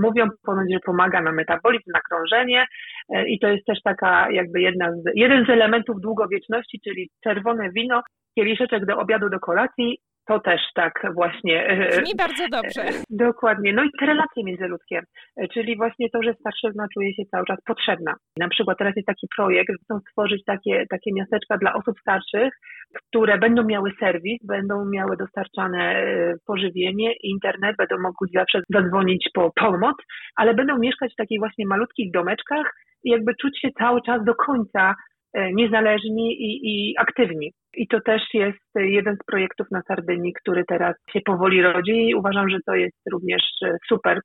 Mówią 0.01 0.27
ponoć, 0.45 0.73
że 0.73 0.79
pomaga 0.85 1.21
na 1.21 1.31
metabolizm, 1.31 1.91
na 1.93 1.99
krążenie 2.01 2.65
e, 3.15 3.27
i 3.27 3.39
to 3.39 3.47
jest 3.47 3.65
też 3.65 3.79
taka 3.83 4.31
jakby 4.31 4.61
jedna 4.61 4.91
z, 4.91 5.03
jeden 5.15 5.45
z 5.45 5.49
elementów 5.49 6.01
długowieczności, 6.01 6.79
czyli 6.83 7.09
czerwone 7.23 7.69
wino, 7.71 8.01
kieliszeczek 8.35 8.85
do 8.85 8.97
obiadu, 8.97 9.29
do 9.29 9.39
kolacji 9.39 9.97
to 10.29 10.39
też 10.39 10.61
tak 10.75 10.93
właśnie. 11.13 11.67
E, 11.67 11.89
Brzmi 11.89 12.15
bardzo 12.17 12.47
dobrze. 12.51 12.81
E, 12.81 12.91
dokładnie. 13.09 13.73
No 13.73 13.83
i 13.83 13.89
te 13.99 14.05
relacje 14.05 14.43
międzyludzkie, 14.43 15.01
e, 15.37 15.47
czyli 15.47 15.77
właśnie 15.77 16.09
to, 16.09 16.23
że 16.23 16.33
starszyzna 16.33 16.85
czuje 16.93 17.13
się 17.13 17.23
cały 17.31 17.45
czas 17.45 17.57
potrzebna. 17.65 18.13
Na 18.37 18.49
przykład 18.49 18.77
teraz 18.77 18.93
jest 18.95 19.07
taki 19.07 19.27
projekt, 19.35 19.69
że 19.69 19.83
chcą 19.83 19.99
stworzyć 19.99 20.43
takie, 20.45 20.85
takie 20.89 21.13
miasteczka 21.13 21.57
dla 21.57 21.73
osób 21.73 21.99
starszych, 22.01 22.53
które 22.93 23.37
będą 23.37 23.63
miały 23.63 23.91
serwis, 23.99 24.39
będą 24.47 24.85
miały 24.85 25.17
dostarczane 25.17 26.03
pożywienie, 26.47 27.13
internet, 27.23 27.75
będą 27.77 27.95
mogli 27.97 28.33
zawsze 28.33 28.61
zadzwonić 28.69 29.29
po 29.33 29.51
pomoc, 29.55 29.97
ale 30.35 30.53
będą 30.53 30.79
mieszkać 30.79 31.13
w 31.13 31.21
takich 31.21 31.39
właśnie 31.39 31.65
malutkich 31.67 32.11
domeczkach 32.11 32.73
i 33.03 33.09
jakby 33.09 33.35
czuć 33.41 33.59
się 33.61 33.69
cały 33.79 34.01
czas 34.01 34.23
do 34.23 34.35
końca 34.35 34.95
niezależni 35.53 36.33
i, 36.33 36.59
i 36.63 36.97
aktywni. 36.97 37.51
I 37.73 37.87
to 37.87 38.01
też 38.01 38.21
jest 38.33 38.59
jeden 38.75 39.15
z 39.15 39.25
projektów 39.25 39.67
na 39.71 39.81
Sardynii, 39.87 40.33
który 40.33 40.63
teraz 40.67 40.95
się 41.13 41.19
powoli 41.25 41.61
rodzi 41.61 42.09
i 42.09 42.15
uważam, 42.15 42.49
że 42.49 42.57
to 42.65 42.75
jest 42.75 42.97
również 43.11 43.41
e, 43.65 43.77
super. 43.87 44.19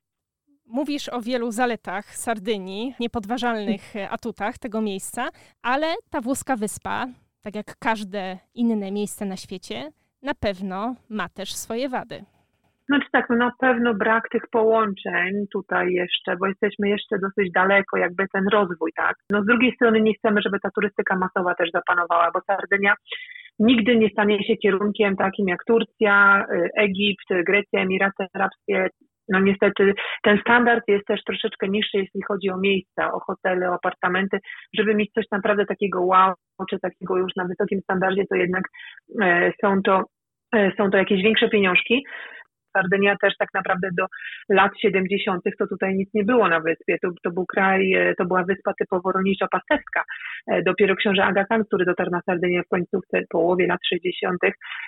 Mówisz 0.67 1.09
o 1.09 1.21
wielu 1.21 1.51
zaletach 1.51 2.17
Sardynii, 2.17 2.95
niepodważalnych 3.01 3.95
atutach 4.11 4.59
tego 4.59 4.81
miejsca, 4.81 5.29
ale 5.63 5.87
ta 6.11 6.21
włoska 6.21 6.57
wyspa, 6.57 7.07
tak 7.43 7.55
jak 7.55 7.77
każde 7.79 8.39
inne 8.55 8.93
miejsce 8.93 9.25
na 9.25 9.37
świecie, 9.37 9.93
na 10.23 10.35
pewno 10.35 10.95
ma 11.09 11.29
też 11.29 11.55
swoje 11.55 11.89
wady. 11.89 12.25
Znaczy 12.88 13.07
tak, 13.12 13.31
no 13.31 13.37
na 13.37 13.53
pewno 13.59 13.95
brak 13.95 14.29
tych 14.29 14.43
połączeń 14.53 15.47
tutaj 15.53 15.93
jeszcze, 15.93 16.37
bo 16.37 16.47
jesteśmy 16.47 16.88
jeszcze 16.88 17.19
dosyć 17.19 17.53
daleko, 17.53 17.97
jakby 17.97 18.25
ten 18.33 18.45
rozwój, 18.53 18.91
tak. 18.97 19.17
No 19.31 19.43
z 19.43 19.47
drugiej 19.47 19.75
strony 19.75 20.00
nie 20.00 20.14
chcemy, 20.14 20.43
żeby 20.43 20.61
ta 20.61 20.71
turystyka 20.71 21.17
masowa 21.17 21.55
też 21.55 21.71
zapanowała, 21.71 22.31
bo 22.35 22.41
Sardynia 22.47 22.95
nigdy 23.59 23.97
nie 23.97 24.09
stanie 24.09 24.45
się 24.45 24.57
kierunkiem 24.57 25.17
takim 25.17 25.49
jak 25.49 25.64
Turcja, 25.64 26.45
y, 26.53 26.69
Egipt, 26.76 27.29
Grecja, 27.47 27.81
Emiraty 27.81 28.26
Arabskie. 28.35 28.88
No 29.29 29.41
niestety 29.41 29.95
ten 30.23 30.38
standard 30.38 30.85
jest 30.88 31.07
też 31.07 31.21
troszeczkę 31.26 31.69
niższy, 31.69 31.99
jeśli 31.99 32.23
chodzi 32.23 32.50
o 32.50 32.59
miejsca, 32.59 33.12
o 33.12 33.21
hotele, 33.21 33.71
o 33.71 33.75
apartamenty. 33.75 34.38
Żeby 34.79 34.95
mieć 34.95 35.12
coś 35.12 35.25
naprawdę 35.33 35.67
takiego 35.67 36.03
wow, 36.03 36.33
czy 36.71 36.79
takiego 36.79 37.17
już 37.17 37.33
na 37.37 37.45
wysokim 37.45 37.81
standardzie, 37.81 38.23
to 38.31 38.37
jednak 38.37 38.64
e, 39.23 39.53
są 39.61 39.83
to 39.83 40.03
e, 40.55 40.73
są 40.76 40.91
to 40.91 40.99
jakieś 40.99 41.23
większe 41.23 41.49
pieniążki. 41.49 42.05
Sardynia 42.76 43.16
też 43.23 43.35
tak 43.38 43.49
naprawdę 43.54 43.88
do 43.99 44.07
lat 44.49 44.73
70. 44.78 45.43
to 45.59 45.66
tutaj 45.66 45.95
nic 45.95 46.14
nie 46.14 46.25
było 46.25 46.49
na 46.49 46.61
wyspie. 46.61 46.99
To, 47.02 47.09
to 47.23 47.31
był 47.31 47.47
kraj, 47.47 47.93
e, 47.95 48.14
to 48.14 48.25
była 48.25 48.45
wyspa 48.45 48.73
typowo 48.78 49.12
rolniczo-pasterska. 49.12 50.02
E, 50.47 50.62
dopiero 50.62 50.97
książę 50.97 51.25
Aga 51.25 51.45
Khan, 51.45 51.64
który 51.64 51.85
dotarł 51.85 52.11
na 52.11 52.21
Sardynię 52.21 52.62
w 52.62 52.69
końcówce, 52.69 53.21
połowie 53.31 53.66
lat 53.66 53.81
60. 53.88 54.38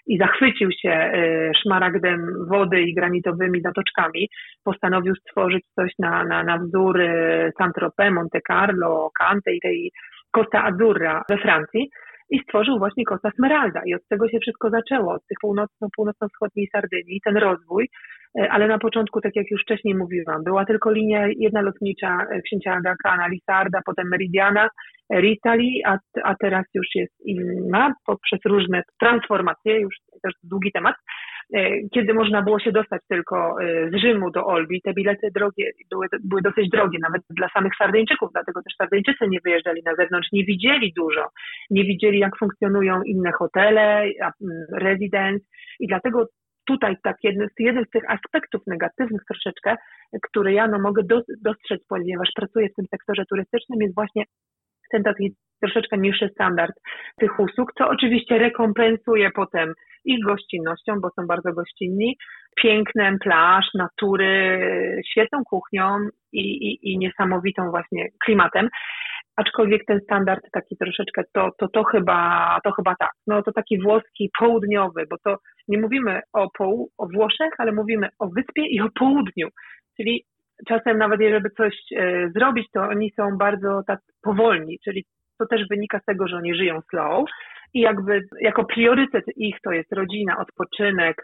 i 0.07 0.19
zachwycił 0.19 0.71
się 0.83 0.90
e, 0.90 1.50
szmaragdem 1.62 2.47
wody 2.49 2.81
i 2.81 2.95
granitowymi 2.95 3.61
zatoczkami, 3.62 4.28
postanowił 4.64 5.14
stworzyć 5.14 5.64
coś 5.75 5.93
na, 5.99 6.25
na, 6.25 6.43
na 6.43 6.59
wzór 6.59 7.00
Saint-Tropez, 7.59 8.12
Monte 8.12 8.40
Carlo, 8.49 9.11
Cante 9.19 9.52
i 9.52 9.61
tej 9.61 9.93
Costa 10.31 10.64
Azzurra 10.64 11.23
we 11.28 11.38
Francji 11.38 11.90
i 12.30 12.38
stworzył 12.38 12.78
właśnie 12.78 13.04
Costa 13.04 13.30
Smeralda. 13.30 13.80
I 13.87 13.95
od 13.95 14.09
tego 14.09 14.28
się 14.28 14.38
wszystko 14.38 14.71
zaczęło, 14.71 15.14
od 15.14 15.26
tych 15.26 15.38
północno-północno-wschodniej 15.42 16.68
Sardynii, 16.73 17.21
ten 17.25 17.37
rozwój, 17.37 17.88
e, 18.38 18.50
ale 18.50 18.68
na 18.68 18.78
początku, 18.78 19.21
tak 19.21 19.37
jak 19.37 19.50
już 19.50 19.62
wcześniej 19.62 19.95
mówiłam, 19.95 20.45
była 20.45 20.64
tylko 20.64 20.90
linia 20.90 21.26
jedna 21.37 21.61
lotnicza 21.61 22.18
e, 22.30 22.42
księcia 22.42 22.80
Aga 23.04 23.26
Lisarda, 23.28 23.80
potem 23.87 24.09
Meridiana, 24.09 24.68
Ritali, 25.12 25.83
a, 25.87 25.99
a 26.25 26.35
teraz 26.40 26.64
już 26.75 26.87
jest 26.95 27.14
inna 27.25 27.95
poprzez 28.06 28.40
różne 28.45 28.83
transformacje, 29.00 29.80
już 29.80 29.95
też 30.23 30.33
długi 30.42 30.73
temat, 30.73 30.95
E, 30.97 31.16
kiedy 31.95 32.15
można 32.15 32.43
było 32.43 32.59
się 32.59 32.73
dostać 32.73 33.03
tylko 33.09 33.62
e, 33.62 33.91
z 33.91 33.95
Rzymu 33.95 34.31
do 34.31 34.47
Olbi, 34.47 34.83
te 34.83 34.95
bilety 34.95 35.31
drogie, 35.35 35.71
były, 35.91 36.07
były 36.25 36.43
dosyć 36.43 36.71
drogie, 36.71 36.99
nawet 37.03 37.23
dla 37.31 37.49
samych 37.49 37.73
Sardyńczyków, 37.79 38.31
dlatego 38.33 38.62
też 38.62 38.75
Sardyńczycy 38.79 39.29
nie 39.29 39.38
wyjeżdżali 39.45 39.83
na 39.85 39.95
zewnątrz, 39.95 40.33
nie 40.33 40.45
widzieli 40.45 40.93
dużo, 40.97 41.29
nie 41.71 41.85
widzieli 41.85 42.19
jak 42.19 42.38
funkcjonują 42.38 43.03
inne 43.03 43.33
hotele, 43.33 44.05
residence 44.73 45.47
i 45.81 45.87
dlatego 45.87 46.26
tutaj 46.67 46.97
tak 47.03 47.17
jeden, 47.23 47.49
jeden 47.59 47.85
z 47.85 47.91
tych 47.91 48.11
aspektów 48.11 48.62
negatywnych 48.67 49.23
troszeczkę, 49.25 49.76
który 50.23 50.53
ja 50.53 50.69
no, 50.69 50.79
mogę 50.79 51.03
dostrzec, 51.43 51.81
ponieważ 51.88 52.29
pracuję 52.37 52.69
w 52.69 52.75
tym 52.75 52.87
sektorze 52.91 53.25
turystycznym, 53.31 53.83
jest 53.83 53.95
właśnie 53.95 54.25
ten 54.93 55.02
taki 55.02 55.35
troszeczkę 55.62 55.99
niższy 55.99 56.28
standard 56.28 56.73
tych 57.21 57.40
usług, 57.40 57.73
co 57.78 57.88
oczywiście 57.88 58.38
rekompensuje 58.38 59.31
potem 59.31 59.73
ich 60.05 60.25
gościnnością, 60.25 61.00
bo 61.00 61.09
są 61.11 61.26
bardzo 61.26 61.52
gościnni, 61.52 62.16
pięknem 62.62 63.19
plaż, 63.19 63.66
natury, 63.75 64.61
świetną 65.11 65.45
kuchnią 65.45 65.99
i, 66.33 66.40
i, 66.40 66.93
i 66.93 66.99
niesamowitą 66.99 67.71
właśnie 67.71 68.07
klimatem. 68.25 68.69
Aczkolwiek 69.37 69.85
ten 69.87 70.00
standard 70.00 70.40
taki 70.52 70.76
troszeczkę, 70.76 71.23
to, 71.33 71.50
to, 71.59 71.69
to, 71.69 71.85
chyba, 71.85 72.59
to 72.64 72.73
chyba 72.73 72.95
tak. 72.99 73.11
No 73.26 73.43
to 73.43 73.52
taki 73.52 73.83
włoski 73.83 74.31
południowy, 74.38 75.05
bo 75.11 75.16
to 75.25 75.37
nie 75.69 75.78
mówimy 75.78 76.21
o, 76.33 76.50
poł, 76.59 76.90
o 76.99 77.07
Włoszech, 77.14 77.50
ale 77.59 77.73
mówimy 77.73 78.09
o 78.19 78.26
wyspie 78.26 78.66
i 78.66 78.81
o 78.81 78.88
południu. 78.99 79.49
Czyli 79.97 80.25
czasem 80.69 80.99
nawet 80.99 81.21
jeżeli 81.21 81.45
coś 81.57 81.75
e, 81.97 82.31
zrobić, 82.31 82.67
to 82.75 82.83
oni 82.83 83.13
są 83.17 83.29
bardzo 83.39 83.83
tak 83.87 84.01
powolni, 84.23 84.79
czyli 84.85 85.05
to 85.39 85.47
też 85.47 85.69
wynika 85.71 86.01
z 86.01 86.05
tego, 86.05 86.29
że 86.29 86.37
oni 86.37 86.55
żyją 86.55 86.81
slow 86.91 87.29
i 87.75 87.81
jakby 87.81 88.21
jako 88.41 88.65
priorytet 88.65 89.25
ich 89.37 89.57
to 89.65 89.73
jest 89.73 89.93
rodzina, 89.93 90.39
odpoczynek, 90.39 91.17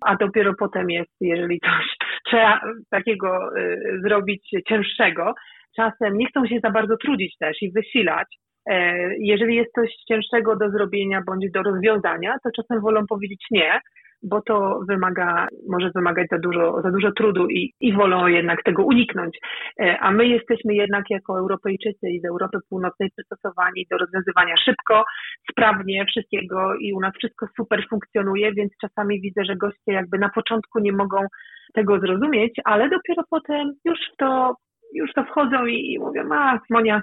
a 0.00 0.16
dopiero 0.16 0.52
potem 0.58 0.90
jest, 0.90 1.10
jeżeli 1.20 1.60
coś 1.60 1.86
trzeba 2.26 2.60
takiego 2.90 3.56
y, 3.58 4.00
zrobić 4.02 4.50
cięższego, 4.68 5.34
czasem 5.76 6.18
nie 6.18 6.26
chcą 6.26 6.46
się 6.46 6.60
za 6.64 6.70
bardzo 6.70 6.96
trudzić 6.96 7.36
też 7.38 7.62
i 7.62 7.72
wysilać. 7.72 8.28
E, 8.70 8.96
jeżeli 9.18 9.56
jest 9.56 9.72
coś 9.72 9.90
cięższego 10.08 10.56
do 10.56 10.70
zrobienia 10.70 11.22
bądź 11.26 11.50
do 11.50 11.62
rozwiązania, 11.62 12.36
to 12.44 12.50
czasem 12.56 12.80
wolą 12.80 13.06
powiedzieć 13.08 13.46
nie, 13.50 13.80
bo 14.22 14.42
to 14.42 14.80
wymaga, 14.88 15.46
może 15.68 15.90
wymagać 15.94 16.26
za 16.30 16.38
dużo, 16.38 16.82
za 16.82 16.90
dużo 16.90 17.12
trudu 17.12 17.48
i, 17.48 17.72
i 17.80 17.92
wolą 17.92 18.26
jednak 18.26 18.62
tego 18.62 18.84
uniknąć. 18.84 19.38
E, 19.80 19.98
a 20.00 20.10
my 20.10 20.26
jesteśmy 20.26 20.74
jednak 20.74 21.04
jako 21.10 21.38
Europejczycy 21.38 22.10
i 22.10 22.20
z 22.20 22.24
Europy 22.24 22.58
Północnej 22.68 23.10
przystosowani 23.10 23.86
do 23.90 23.98
rozwiązywania 23.98 24.54
szybko, 24.64 25.04
sprawnie 25.50 26.04
wszystkiego 26.06 26.74
i 26.74 26.92
u 26.92 27.00
nas 27.00 27.14
wszystko 27.18 27.46
super 27.56 27.84
funkcjonuje, 27.90 28.52
więc 28.52 28.72
czasami 28.80 29.20
widzę, 29.20 29.44
że 29.44 29.56
goście 29.56 29.92
jakby 29.92 30.18
na 30.18 30.28
początku 30.28 30.78
nie 30.78 30.92
mogą 30.92 31.26
tego 31.74 32.00
zrozumieć, 32.00 32.52
ale 32.64 32.88
dopiero 32.88 33.22
potem 33.30 33.72
już 33.84 33.98
to, 34.18 34.54
już 34.94 35.12
to 35.12 35.24
wchodzą 35.24 35.66
i, 35.66 35.92
i 35.92 35.98
mówią, 35.98 36.28
a 36.32 36.58
Monia, 36.70 37.02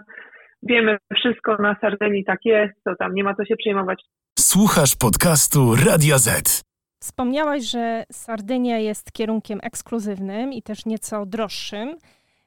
wiemy 0.64 0.98
wszystko 1.16 1.56
na 1.60 1.76
Sardynii, 1.82 2.26
tak 2.26 2.40
jest, 2.46 2.74
to 2.84 2.96
tam 2.96 3.14
nie 3.14 3.24
ma 3.24 3.36
co 3.36 3.46
się 3.46 3.56
przejmować. 3.56 4.04
Słuchasz 4.40 4.96
podcastu 4.96 5.60
Radio 5.86 6.18
Z. 6.18 6.62
Wspomniałaś, 7.06 7.64
że 7.64 8.04
Sardynia 8.12 8.80
jest 8.80 9.12
kierunkiem 9.12 9.60
ekskluzywnym 9.64 10.54
i 10.54 10.62
też 10.62 10.86
nieco 10.86 11.26
droższym. 11.26 11.96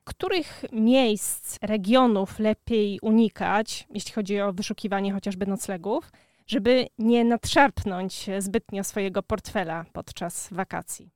Których 0.05 0.65
miejsc, 0.73 1.59
regionów 1.63 2.39
lepiej 2.39 2.99
unikać, 3.03 3.87
jeśli 3.95 4.13
chodzi 4.13 4.41
o 4.41 4.53
wyszukiwanie 4.53 5.13
chociażby 5.13 5.47
noclegów, 5.47 6.05
żeby 6.47 6.87
nie 6.99 7.25
nadszarpnąć 7.25 8.13
zbytnio 8.39 8.85
swojego 8.85 9.23
portfela 9.23 9.85
podczas 9.93 10.53
wakacji? 10.53 11.11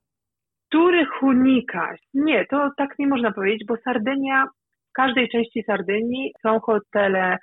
Których 0.69 1.23
unikać? 1.23 1.99
Nie, 2.13 2.45
to 2.45 2.69
tak 2.77 2.99
nie 2.99 3.07
można 3.07 3.31
powiedzieć, 3.31 3.67
bo 3.67 3.75
Sardynia, 3.83 4.45
w 4.89 4.93
każdej 4.93 5.29
części 5.29 5.63
Sardynii 5.63 6.33
są 6.41 6.59
hotele 6.59 7.37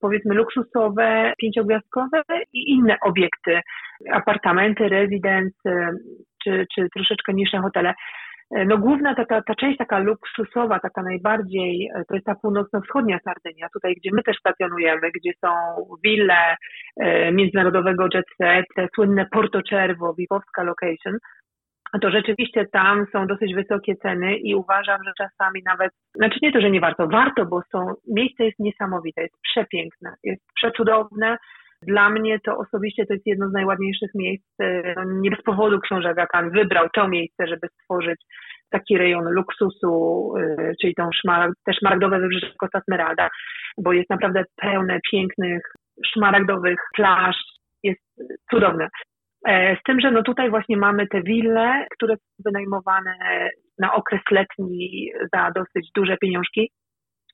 powiedzmy 0.00 0.34
luksusowe, 0.34 1.32
pięciogwiazdkowe 1.38 2.22
i 2.52 2.70
inne 2.70 2.96
obiekty, 3.00 3.60
apartamenty, 4.12 4.88
rezydence 4.88 5.90
czy, 6.44 6.66
czy 6.74 6.88
troszeczkę 6.94 7.32
niższe 7.34 7.58
hotele. 7.58 7.94
No 8.50 8.78
główna 8.78 9.14
ta, 9.14 9.24
ta, 9.24 9.42
ta 9.42 9.54
część 9.54 9.78
taka 9.78 9.98
luksusowa, 9.98 10.80
taka 10.80 11.02
najbardziej, 11.02 11.90
to 12.08 12.14
jest 12.14 12.26
ta 12.26 12.34
północno-wschodnia 12.34 13.18
Sardynia, 13.24 13.68
tutaj 13.72 13.94
gdzie 13.94 14.10
my 14.12 14.22
też 14.22 14.36
stacjonujemy, 14.38 15.10
gdzie 15.14 15.32
są 15.40 15.48
wille 16.04 16.56
e, 16.96 17.32
międzynarodowego 17.32 18.08
jet 18.14 18.26
set, 18.36 18.66
te 18.76 18.88
słynne 18.94 19.26
Porto 19.32 19.62
Cervo, 19.62 20.14
Vivowska 20.14 20.62
location, 20.62 21.18
to 21.98 22.10
rzeczywiście 22.10 22.66
tam 22.72 23.06
są 23.12 23.26
dosyć 23.26 23.54
wysokie 23.54 23.96
ceny 23.96 24.36
i 24.36 24.54
uważam, 24.54 25.00
że 25.04 25.12
czasami 25.18 25.62
nawet, 25.64 25.92
znaczy 26.14 26.38
nie 26.42 26.52
to, 26.52 26.60
że 26.60 26.70
nie 26.70 26.80
warto, 26.80 27.08
warto, 27.08 27.46
bo 27.46 27.62
są, 27.72 27.94
miejsce 28.06 28.44
jest 28.44 28.58
niesamowite, 28.58 29.22
jest 29.22 29.34
przepiękne, 29.42 30.14
jest 30.24 30.42
przecudowne. 30.54 31.36
Dla 31.82 32.10
mnie 32.10 32.38
to 32.40 32.58
osobiście 32.58 33.06
to 33.06 33.14
jest 33.14 33.26
jedno 33.26 33.48
z 33.48 33.52
najładniejszych 33.52 34.10
miejsc. 34.14 34.46
No, 34.96 35.04
nie 35.04 35.30
bez 35.30 35.42
powodu 35.42 35.80
książę 35.80 36.14
Gakan 36.14 36.50
wybrał 36.50 36.88
to 36.94 37.08
miejsce, 37.08 37.46
żeby 37.46 37.68
stworzyć 37.68 38.20
taki 38.70 38.98
rejon 38.98 39.24
luksusu, 39.24 40.32
y, 40.36 40.72
czyli 40.80 40.94
tą 40.94 41.08
szmarag, 41.12 41.52
te 41.64 41.74
szmaragdowe 41.74 42.20
wybrzeże 42.20 42.52
Costa 42.60 42.80
Smeralda, 42.80 43.28
bo 43.78 43.92
jest 43.92 44.10
naprawdę 44.10 44.44
pełne 44.56 44.98
pięknych 45.10 45.62
szmaragdowych 46.06 46.78
plaż, 46.96 47.36
jest 47.82 48.00
cudowne. 48.50 48.88
E, 49.46 49.76
z 49.76 49.82
tym, 49.82 50.00
że 50.00 50.10
no 50.10 50.22
tutaj 50.22 50.50
właśnie 50.50 50.76
mamy 50.76 51.06
te 51.06 51.22
wille, 51.22 51.86
które 51.90 52.16
są 52.16 52.42
wynajmowane 52.44 53.14
na 53.78 53.94
okres 53.94 54.20
letni 54.30 55.10
za 55.34 55.50
dosyć 55.50 55.90
duże 55.94 56.16
pieniążki 56.16 56.70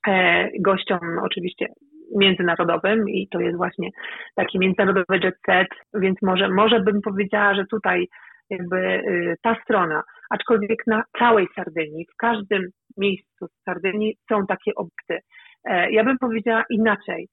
e, 0.07 0.49
gościom 0.59 0.99
oczywiście 1.23 1.67
międzynarodowym 2.15 3.09
i 3.09 3.27
to 3.31 3.39
jest 3.39 3.57
właśnie 3.57 3.89
taki 4.35 4.59
międzynarodowy 4.59 5.19
jet 5.23 5.35
set, 5.45 5.67
więc 5.93 6.21
może, 6.21 6.49
może 6.49 6.79
bym 6.79 7.01
powiedziała, 7.01 7.55
że 7.55 7.65
tutaj 7.65 8.07
jakby 8.49 8.77
y, 8.77 9.35
ta 9.43 9.55
strona, 9.63 10.03
aczkolwiek 10.29 10.87
na 10.87 11.03
całej 11.19 11.47
Sardynii, 11.55 12.05
w 12.05 12.17
każdym 12.17 12.69
miejscu 12.97 13.47
w 13.47 13.63
Sardynii 13.65 14.15
są 14.29 14.45
takie 14.47 14.71
obiekty. 14.75 15.19
E, 15.65 15.91
ja 15.91 16.03
bym 16.03 16.17
powiedziała 16.17 16.63
inaczej. 16.69 17.27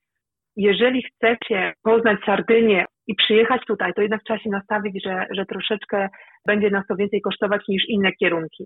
Jeżeli 0.56 1.02
chcecie 1.02 1.72
poznać 1.82 2.18
Sardynię 2.26 2.84
i 3.10 3.14
przyjechać 3.14 3.62
tutaj, 3.66 3.94
to 3.94 4.02
jednak 4.02 4.22
trzeba 4.24 4.38
się 4.38 4.50
nastawić, 4.50 5.04
że, 5.04 5.26
że 5.30 5.46
troszeczkę 5.46 6.08
będzie 6.46 6.70
nas 6.70 6.84
to 6.88 6.96
więcej 6.96 7.20
kosztować 7.20 7.62
niż 7.68 7.82
inne 7.88 8.12
kierunki. 8.12 8.64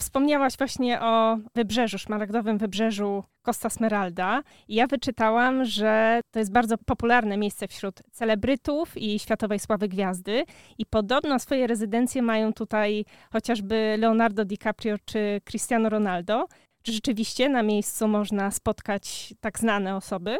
Wspomniałaś 0.00 0.58
właśnie 0.58 1.00
o 1.00 1.38
wybrzeżu, 1.54 1.98
szmaragdowym 1.98 2.58
wybrzeżu 2.58 3.24
Costa 3.42 3.70
Smeralda. 3.70 4.42
Ja 4.68 4.86
wyczytałam, 4.86 5.64
że 5.64 6.20
to 6.30 6.38
jest 6.38 6.52
bardzo 6.52 6.78
popularne 6.86 7.36
miejsce 7.36 7.68
wśród 7.68 7.94
celebrytów 8.12 8.96
i 8.96 9.18
światowej 9.18 9.58
sławy 9.58 9.88
gwiazdy. 9.88 10.44
I 10.78 10.86
podobno 10.86 11.38
swoje 11.38 11.66
rezydencje 11.66 12.22
mają 12.22 12.52
tutaj 12.52 13.04
chociażby 13.32 13.96
Leonardo 13.98 14.44
DiCaprio 14.44 14.96
czy 15.04 15.40
Cristiano 15.44 15.88
Ronaldo. 15.88 16.46
Czy 16.82 16.92
rzeczywiście 16.92 17.48
na 17.48 17.62
miejscu 17.62 18.08
można 18.08 18.50
spotkać 18.50 19.34
tak 19.40 19.58
znane 19.58 19.96
osoby? 19.96 20.38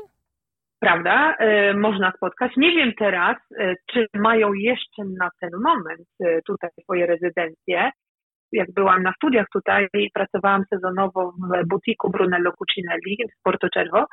Prawda, 0.82 1.34
e, 1.38 1.74
można 1.74 2.12
spotkać. 2.16 2.52
Nie 2.56 2.70
wiem 2.70 2.92
teraz, 2.98 3.36
e, 3.58 3.74
czy 3.92 4.06
mają 4.14 4.52
jeszcze 4.52 5.02
na 5.18 5.28
ten 5.40 5.50
moment 5.64 6.08
e, 6.20 6.42
tutaj 6.46 6.70
swoje 6.82 7.06
rezydencje. 7.06 7.90
Jak 8.52 8.72
byłam 8.74 9.02
na 9.02 9.12
studiach 9.12 9.46
tutaj, 9.52 9.88
pracowałam 10.14 10.64
sezonowo 10.70 11.32
w 11.32 11.68
butiku 11.68 12.10
Brunello 12.10 12.52
Cucinelli 12.52 13.16
w 13.16 13.42
Porto 13.42 13.68
Cervo 13.74 14.06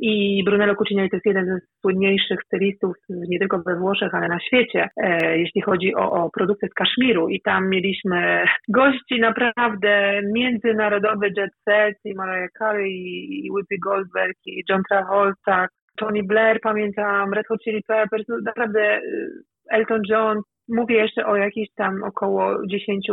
i 0.00 0.42
Brunello 0.44 0.74
Cucinelli 0.76 1.10
to 1.10 1.16
jest 1.16 1.26
jeden 1.26 1.46
ze 1.46 1.58
słynniejszych 1.80 2.38
stylistów 2.46 2.96
nie 3.08 3.38
tylko 3.38 3.58
we 3.58 3.76
Włoszech, 3.76 4.14
ale 4.14 4.28
na 4.28 4.40
świecie, 4.40 4.88
jeśli 5.34 5.62
chodzi 5.62 5.94
o, 5.94 6.10
o 6.12 6.30
produkcję 6.30 6.68
z 6.68 6.74
kaszmiru 6.74 7.28
i 7.28 7.40
tam 7.40 7.68
mieliśmy 7.68 8.44
gości 8.68 9.20
naprawdę 9.20 10.20
międzynarodowy 10.32 11.26
jet 11.36 11.50
set 11.64 11.94
i 12.04 12.14
Mariah 12.14 12.52
Carey 12.58 12.90
i 12.90 13.50
Whoopi 13.50 13.78
Goldberg 13.78 14.36
i 14.46 14.64
John 14.68 14.82
Travolta, 14.88 15.68
Tony 15.96 16.22
Blair, 16.22 16.60
pamiętam, 16.60 17.34
Red 17.34 17.46
Hot 17.46 17.60
Chili 17.64 17.82
Peppers, 17.82 18.24
no 18.28 18.36
naprawdę 18.44 18.98
y, 18.98 19.30
Elton 19.70 20.02
John, 20.08 20.40
mówię 20.68 20.96
jeszcze 20.96 21.26
o 21.26 21.36
jakichś 21.36 21.70
tam 21.76 22.02
około 22.02 22.66
10 22.66 23.10
y, 23.10 23.12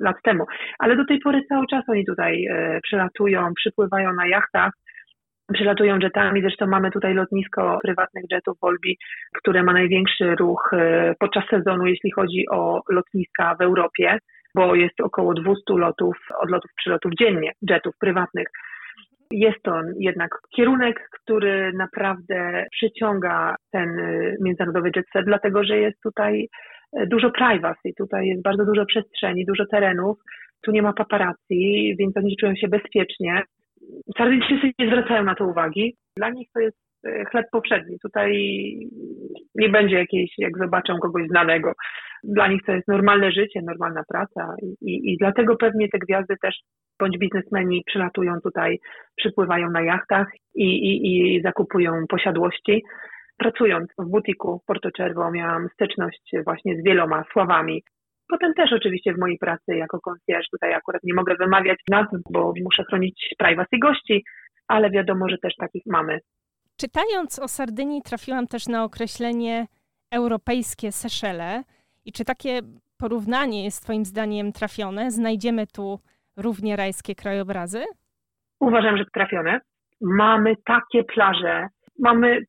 lat 0.00 0.16
temu, 0.22 0.44
ale 0.78 0.96
do 0.96 1.04
tej 1.04 1.18
pory 1.18 1.42
cały 1.48 1.66
czas 1.66 1.84
oni 1.88 2.06
tutaj 2.06 2.46
y, 2.46 2.80
przylatują, 2.82 3.54
przypływają 3.54 4.12
na 4.12 4.26
jachtach, 4.26 4.72
przylatują 5.52 5.98
jetami, 5.98 6.40
zresztą 6.40 6.66
mamy 6.66 6.90
tutaj 6.90 7.14
lotnisko 7.14 7.78
prywatnych 7.82 8.24
jetów 8.30 8.58
Volbi, 8.62 8.96
które 9.34 9.62
ma 9.62 9.72
największy 9.72 10.34
ruch 10.34 10.70
podczas 11.20 11.44
sezonu, 11.50 11.86
jeśli 11.86 12.10
chodzi 12.10 12.44
o 12.50 12.80
lotniska 12.90 13.54
w 13.54 13.62
Europie, 13.62 14.18
bo 14.54 14.74
jest 14.74 15.00
około 15.00 15.34
200 15.34 15.62
lotów, 15.68 16.16
odlotów, 16.42 16.70
przylotów 16.76 17.12
dziennie, 17.20 17.52
jetów 17.62 17.94
prywatnych. 18.00 18.46
Jest 19.30 19.62
to 19.62 19.80
jednak 19.98 20.30
kierunek, 20.56 21.08
który 21.12 21.72
naprawdę 21.72 22.66
przyciąga 22.70 23.56
ten 23.72 23.98
y, 23.98 24.36
międzynarodowy 24.40 24.90
jet 24.96 25.06
set, 25.12 25.24
dlatego 25.24 25.64
że 25.64 25.78
jest 25.78 26.00
tutaj 26.02 26.48
y, 27.00 27.06
dużo 27.06 27.30
privacy, 27.30 27.92
tutaj 27.98 28.26
jest 28.26 28.42
bardzo 28.42 28.64
dużo 28.64 28.86
przestrzeni, 28.86 29.44
dużo 29.44 29.66
terenów, 29.66 30.18
tu 30.62 30.70
nie 30.70 30.82
ma 30.82 30.92
paparazzi, 30.92 31.96
więc 31.98 32.16
oni 32.16 32.36
czują 32.36 32.54
się 32.56 32.68
bezpiecznie. 32.68 33.42
Sardyńczycy 34.18 34.72
nie 34.78 34.86
zwracają 34.86 35.24
na 35.24 35.34
to 35.34 35.46
uwagi. 35.46 35.96
Dla 36.16 36.30
nich 36.30 36.48
to 36.54 36.60
jest 36.60 36.87
chleb 37.30 37.46
powszedni. 37.52 37.96
Tutaj 38.02 38.32
nie 39.54 39.68
będzie 39.68 39.96
jakiejś, 39.96 40.30
jak 40.38 40.58
zobaczą 40.58 40.98
kogoś 40.98 41.28
znanego. 41.28 41.72
Dla 42.24 42.48
nich 42.48 42.60
to 42.66 42.72
jest 42.72 42.88
normalne 42.88 43.32
życie, 43.32 43.60
normalna 43.62 44.02
praca 44.08 44.54
i, 44.80 45.12
i, 45.12 45.16
dlatego 45.16 45.56
pewnie 45.56 45.88
te 45.88 45.98
gwiazdy 45.98 46.34
też 46.42 46.56
bądź 47.00 47.18
biznesmeni 47.18 47.82
przylatują 47.86 48.40
tutaj, 48.42 48.78
przypływają 49.16 49.70
na 49.70 49.82
jachtach 49.82 50.28
i, 50.54 50.64
i, 50.64 51.36
i 51.36 51.42
zakupują 51.42 51.92
posiadłości. 52.08 52.84
Pracując 53.38 53.88
w 53.98 54.10
butiku 54.10 54.62
Porto 54.66 54.90
Cervo 54.90 55.30
miałam 55.30 55.68
styczność 55.74 56.32
właśnie 56.44 56.76
z 56.76 56.84
wieloma 56.84 57.24
sławami. 57.32 57.82
Potem 58.30 58.54
też 58.54 58.72
oczywiście 58.72 59.12
w 59.12 59.18
mojej 59.18 59.38
pracy 59.38 59.76
jako 59.76 60.00
concierge, 60.00 60.48
tutaj 60.50 60.74
akurat 60.74 61.02
nie 61.04 61.14
mogę 61.14 61.34
wymawiać 61.36 61.78
nazw, 61.90 62.10
bo 62.30 62.52
muszę 62.64 62.84
chronić 62.84 63.34
privacy 63.38 63.78
gości, 63.82 64.24
ale 64.68 64.90
wiadomo, 64.90 65.28
że 65.28 65.38
też 65.38 65.54
takich 65.56 65.82
mamy. 65.86 66.18
Czytając 66.80 67.38
o 67.38 67.48
Sardynii 67.48 68.02
trafiłam 68.02 68.46
też 68.46 68.66
na 68.68 68.84
określenie 68.84 69.66
europejskie 70.12 70.92
Seszele. 70.92 71.62
I 72.04 72.12
czy 72.12 72.24
takie 72.24 72.60
porównanie 72.98 73.64
jest 73.64 73.84
Twoim 73.84 74.04
zdaniem 74.04 74.52
trafione? 74.52 75.10
Znajdziemy 75.10 75.66
tu 75.66 75.98
równie 76.36 76.76
rajskie 76.76 77.14
krajobrazy? 77.14 77.84
Uważam, 78.60 78.96
że 78.96 79.04
trafione. 79.14 79.60
Mamy 80.00 80.54
takie 80.64 81.04
plaże, 81.04 81.68
mamy 81.98 82.44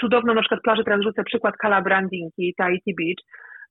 cudowną 0.00 0.34
na 0.34 0.40
przykład 0.40 0.60
plażę, 0.62 0.84
teraz 0.84 1.00
rzucę 1.02 1.24
przykład 1.24 1.54
Calabrandinki, 1.62 2.54
Tahiti 2.56 2.94
Beach, 2.94 3.22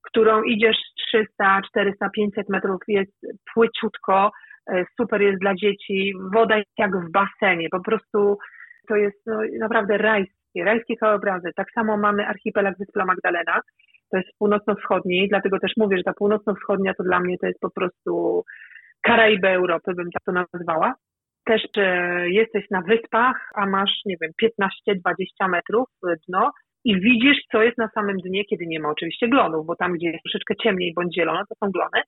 którą 0.02 0.44
idziesz 0.44 0.78
300, 1.08 1.62
400, 1.70 2.10
500 2.10 2.50
metrów, 2.50 2.82
jest 2.88 3.12
płyciutko, 3.54 4.32
e, 4.72 4.86
super 5.02 5.22
jest 5.22 5.40
dla 5.40 5.56
dzieci, 5.56 6.14
woda 6.34 6.58
jest 6.58 6.72
jak 6.78 6.92
w 6.96 7.12
basenie, 7.12 7.68
po 7.72 7.82
prostu 7.84 8.38
to 8.88 8.96
jest 8.96 9.26
no, 9.26 9.40
naprawdę 9.60 9.98
rajskie, 9.98 10.64
rajskie 10.64 10.96
krajobrazy. 10.96 11.50
Tak 11.56 11.72
samo 11.72 11.98
mamy 11.98 12.28
archipelag 12.28 12.78
Wyspla 12.78 13.06
Magdalena, 13.06 13.62
to 14.12 14.18
jest 14.18 14.30
północno-wschodni, 14.40 15.28
dlatego 15.30 15.60
też 15.60 15.72
mówię, 15.78 15.98
że 15.98 16.04
ta 16.04 16.14
północno-wschodnia 16.14 16.94
to 16.94 17.04
dla 17.04 17.20
mnie 17.20 17.38
to 17.38 17.48
jest 17.48 17.60
po 17.60 17.70
prostu 17.70 18.44
Karaiby 19.02 19.48
Europy, 19.48 19.94
bym 19.94 20.12
tak 20.12 20.24
to 20.24 20.32
nazwała. 20.32 20.94
Też 21.46 21.62
e, 21.78 22.30
jesteś 22.30 22.66
na 22.72 22.82
wyspach, 22.82 23.50
a 23.56 23.66
masz, 23.66 23.92
nie 24.06 24.16
wiem, 24.22 24.32
15-20 24.90 25.50
metrów 25.50 25.88
dno 26.28 26.52
i 26.86 27.02
widzisz, 27.02 27.38
co 27.52 27.64
jest 27.64 27.78
na 27.78 27.88
samym 27.88 28.18
dnie, 28.18 28.46
kiedy 28.46 28.66
nie 28.68 28.80
ma 28.80 28.90
oczywiście 28.90 29.28
glonów, 29.28 29.66
bo 29.66 29.76
tam, 29.76 29.94
gdzie 29.94 30.08
jest 30.10 30.24
troszeczkę 30.24 30.56
ciemniej 30.64 30.94
bądź 30.96 31.16
zielono, 31.16 31.44
to 31.50 31.56
są 31.56 31.72
glony, 31.72 32.02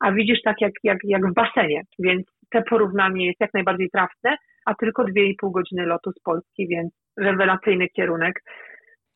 a 0.00 0.12
widzisz 0.12 0.42
tak 0.42 0.60
jak, 0.60 0.72
jak, 0.84 0.98
jak 1.04 1.30
w 1.30 1.34
basenie, 1.34 1.82
więc 1.98 2.26
te 2.50 2.62
porównanie 2.62 3.26
jest 3.26 3.40
jak 3.40 3.54
najbardziej 3.54 3.90
trafne, 3.90 4.36
a 4.66 4.74
tylko 4.74 5.04
2,5 5.04 5.52
godziny 5.52 5.86
lotu 5.86 6.12
z 6.12 6.22
Polski, 6.22 6.68
więc 6.68 6.92
rewelacyjny 7.16 7.88
kierunek. 7.88 8.42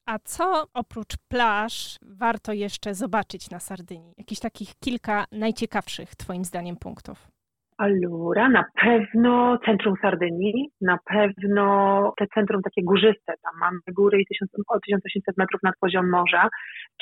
A 0.06 0.18
co 0.18 0.66
oprócz 0.74 1.16
plaż 1.28 1.96
warto 2.02 2.52
jeszcze 2.52 2.94
zobaczyć 2.94 3.50
na 3.50 3.60
Sardynii? 3.60 4.14
Jakichś 4.18 4.40
takich 4.40 4.74
kilka 4.84 5.24
najciekawszych, 5.32 6.16
Twoim 6.16 6.44
zdaniem, 6.44 6.76
punktów? 6.76 7.33
Allura, 7.78 8.48
na 8.48 8.64
pewno 8.82 9.58
centrum 9.64 9.94
Sardynii, 10.02 10.68
na 10.80 10.98
pewno 11.04 12.12
te 12.18 12.26
centrum 12.34 12.62
takie 12.62 12.82
górzyste, 12.82 13.32
tam 13.42 13.60
mamy 13.60 13.78
góry 13.88 14.20
i 14.20 14.26
o 14.68 14.80
1800 14.80 15.36
metrów 15.36 15.62
nad 15.62 15.74
poziom 15.80 16.10
morza. 16.10 16.48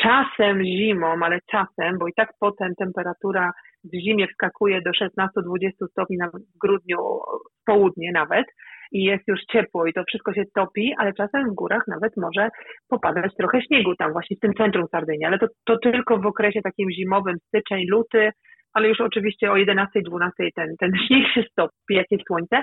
Czasem 0.02 0.64
zimą, 0.64 1.06
ale 1.22 1.38
czasem, 1.50 1.98
bo 1.98 2.08
i 2.08 2.12
tak 2.12 2.32
potem 2.40 2.74
temperatura 2.74 3.52
w 3.84 3.94
zimie 3.94 4.28
wskakuje 4.28 4.82
do 4.82 4.90
16-20 4.90 5.88
stopni 5.90 6.16
w 6.32 6.58
grudniu, 6.58 6.98
w 6.98 7.64
południe 7.66 8.12
nawet 8.12 8.46
i 8.92 9.04
jest 9.04 9.28
już 9.28 9.40
ciepło 9.52 9.86
i 9.86 9.92
to 9.92 10.04
wszystko 10.08 10.34
się 10.34 10.42
topi, 10.54 10.94
ale 10.98 11.12
czasem 11.12 11.50
w 11.50 11.54
górach 11.54 11.82
nawet 11.88 12.16
może 12.16 12.48
popadać 12.88 13.34
trochę 13.36 13.62
śniegu 13.62 13.96
tam 13.96 14.12
właśnie 14.12 14.36
w 14.36 14.40
tym 14.40 14.54
centrum 14.54 14.86
Sardynii, 14.90 15.24
ale 15.24 15.38
to, 15.38 15.46
to 15.64 15.78
tylko 15.78 16.18
w 16.18 16.26
okresie 16.26 16.60
takim 16.62 16.90
zimowym, 16.90 17.36
styczeń, 17.48 17.84
luty, 17.88 18.30
ale 18.74 18.88
już 18.88 19.00
oczywiście 19.00 19.52
o 19.52 19.56
11, 19.56 20.00
12 20.02 20.48
ten, 20.54 20.76
ten 20.80 20.92
śnieg 21.06 21.28
się 21.34 21.42
stopi, 21.42 21.74
jak 21.94 22.06
jest 22.10 22.26
słońce. 22.26 22.62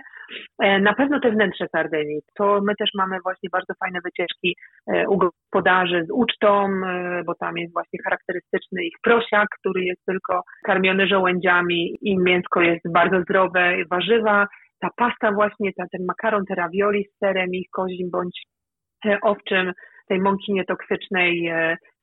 E, 0.59 0.79
na 0.79 0.93
pewno 0.93 1.19
te 1.19 1.31
wnętrze 1.31 1.67
Sardynii, 1.71 2.21
to 2.37 2.61
my 2.63 2.75
też 2.75 2.89
mamy 2.93 3.17
właśnie 3.23 3.49
bardzo 3.51 3.73
fajne 3.79 3.99
wycieczki 4.03 4.55
e, 4.87 5.07
u 5.07 5.17
gospodarzy 5.17 6.05
z 6.07 6.11
ucztą, 6.11 6.67
e, 6.67 7.23
bo 7.25 7.35
tam 7.35 7.57
jest 7.57 7.73
właśnie 7.73 7.99
charakterystyczny 8.03 8.83
ich 8.83 8.95
prosiak, 9.03 9.47
który 9.59 9.83
jest 9.83 10.05
tylko 10.05 10.41
karmiony 10.65 11.07
żołędziami 11.07 11.97
i 12.01 12.19
mięsko 12.19 12.61
jest 12.61 12.91
bardzo 12.93 13.21
zdrowe, 13.21 13.75
warzywa, 13.91 14.47
ta 14.81 14.89
pasta 14.95 15.31
właśnie, 15.31 15.73
ta, 15.73 15.83
ten 15.91 16.05
makaron, 16.05 16.45
te 16.45 16.55
ravioli 16.55 17.05
z 17.05 17.17
serem 17.19 17.49
i 17.53 17.65
kozim 17.71 18.09
bądź 18.11 18.43
owczym, 19.21 19.73
tej 20.09 20.19
mąki 20.19 20.53
nietoksycznej 20.53 21.51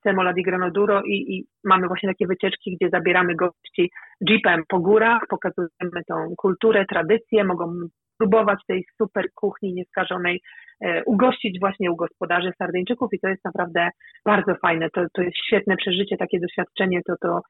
Semola 0.07 0.33
di 0.33 0.43
Grano 0.43 0.71
Duro 0.71 1.03
i, 1.03 1.15
i 1.35 1.45
mamy 1.65 1.87
właśnie 1.87 2.09
takie 2.09 2.27
wycieczki, 2.27 2.77
gdzie 2.77 2.91
zabieramy 2.91 3.35
gości 3.35 3.91
jeepem 4.21 4.63
po 4.69 4.79
górach, 4.79 5.21
pokazujemy 5.29 6.01
tą 6.09 6.35
kulturę, 6.37 6.85
tradycję, 6.85 7.45
mogą 7.45 7.73
próbować 8.19 8.59
tej 8.69 8.85
super 8.99 9.25
kuchni 9.35 9.75
nieskażonej, 9.75 10.41
e, 10.81 11.05
ugościć 11.05 11.61
właśnie 11.61 11.91
u 11.91 11.97
gospodarzy 11.97 12.53
Sardyńczyków 12.59 13.09
i 13.13 13.21
to 13.21 13.29
jest 13.29 13.45
naprawdę 13.45 13.89
bardzo 14.25 14.55
fajne. 14.55 14.91
To, 14.91 15.07
to 15.15 15.23
jest 15.23 15.37
świetne 15.47 15.77
przeżycie, 15.77 16.17
takie 16.17 16.41
doświadczenie, 16.41 17.01
to, 17.07 17.15
to 17.23 17.41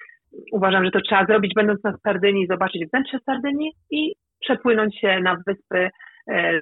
uważam, 0.53 0.85
że 0.85 0.91
to 0.91 1.01
trzeba 1.01 1.27
zrobić 1.27 1.55
będąc 1.55 1.85
na 1.85 1.97
Sardynii, 2.05 2.47
zobaczyć 2.47 2.83
wnętrze 2.91 3.19
Sardynii 3.27 3.73
i 3.91 4.15
przepłynąć 4.41 5.01
się 5.01 5.21
na 5.21 5.37
wyspy 5.47 5.79
E, 5.79 5.91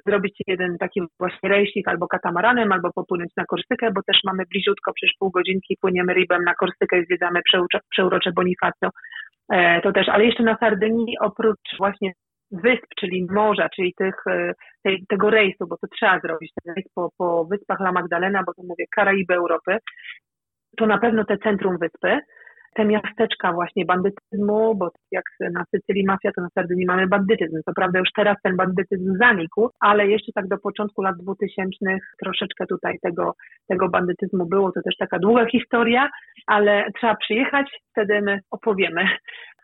zrobić 0.07 0.41
jeden 0.47 0.77
taki 0.77 1.01
właśnie 1.19 1.49
rejsik 1.49 1.87
albo 1.87 2.07
katamaranem, 2.07 2.71
albo 2.71 2.89
popłynąć 2.95 3.31
na 3.37 3.45
Korsykę, 3.45 3.91
bo 3.91 4.01
też 4.07 4.17
mamy 4.23 4.43
bliziutko, 4.51 4.91
przecież 4.93 5.15
pół 5.19 5.31
godzinki 5.31 5.77
płyniemy 5.81 6.13
rybem 6.13 6.43
na 6.43 6.53
Korsykę 6.53 6.99
i 6.99 7.05
zwiedzamy 7.05 7.41
przeurocze 7.89 8.31
Bonifacio. 8.31 8.89
E, 9.51 9.81
to 9.81 9.91
też, 9.91 10.09
ale 10.09 10.25
jeszcze 10.25 10.43
na 10.43 10.57
Sardynii 10.57 11.19
oprócz 11.19 11.77
właśnie 11.77 12.11
wysp, 12.51 12.85
czyli 12.99 13.27
morza, 13.31 13.69
czyli 13.69 13.93
tych, 13.97 14.15
e, 14.29 14.53
tej, 14.83 15.05
tego 15.09 15.29
rejsu, 15.29 15.67
bo 15.67 15.77
to 15.77 15.87
trzeba 15.87 16.19
zrobić, 16.19 16.51
ten 16.63 16.75
rejs 16.75 16.87
po, 16.95 17.09
po 17.17 17.45
wyspach 17.45 17.79
La 17.79 17.91
Magdalena, 17.91 18.43
bo 18.45 18.53
to 18.53 18.63
mówię 18.63 18.85
Karaiby 18.95 19.33
Europy, 19.33 19.77
to 20.77 20.85
na 20.85 20.97
pewno 20.97 21.25
te 21.25 21.37
centrum 21.37 21.77
wyspy, 21.77 22.19
te 22.75 22.85
miasteczka 22.85 23.53
właśnie 23.53 23.85
bandytyzmu, 23.85 24.75
bo 24.75 24.91
jak 25.11 25.23
na 25.53 25.65
Sycylii 25.75 26.05
mafia, 26.05 26.31
to 26.35 26.41
na 26.41 26.49
Sardynii 26.49 26.85
mamy 26.85 27.07
bandytyzm. 27.07 27.57
Co 27.65 27.73
prawda 27.73 27.99
już 27.99 28.09
teraz 28.15 28.37
ten 28.43 28.55
bandytyzm 28.55 29.17
zanikł, 29.17 29.69
ale 29.79 30.07
jeszcze 30.07 30.31
tak 30.35 30.47
do 30.47 30.57
początku 30.57 31.01
lat 31.01 31.15
2000 31.17 31.75
troszeczkę 32.23 32.65
tutaj 32.65 32.99
tego, 33.01 33.33
tego 33.67 33.89
bandytyzmu 33.89 34.45
było. 34.45 34.71
To 34.71 34.81
też 34.81 34.97
taka 34.97 35.19
długa 35.19 35.45
historia, 35.45 36.09
ale 36.47 36.85
trzeba 36.97 37.15
przyjechać, 37.15 37.67
wtedy 37.91 38.21
my 38.21 38.39
opowiemy. 38.51 39.05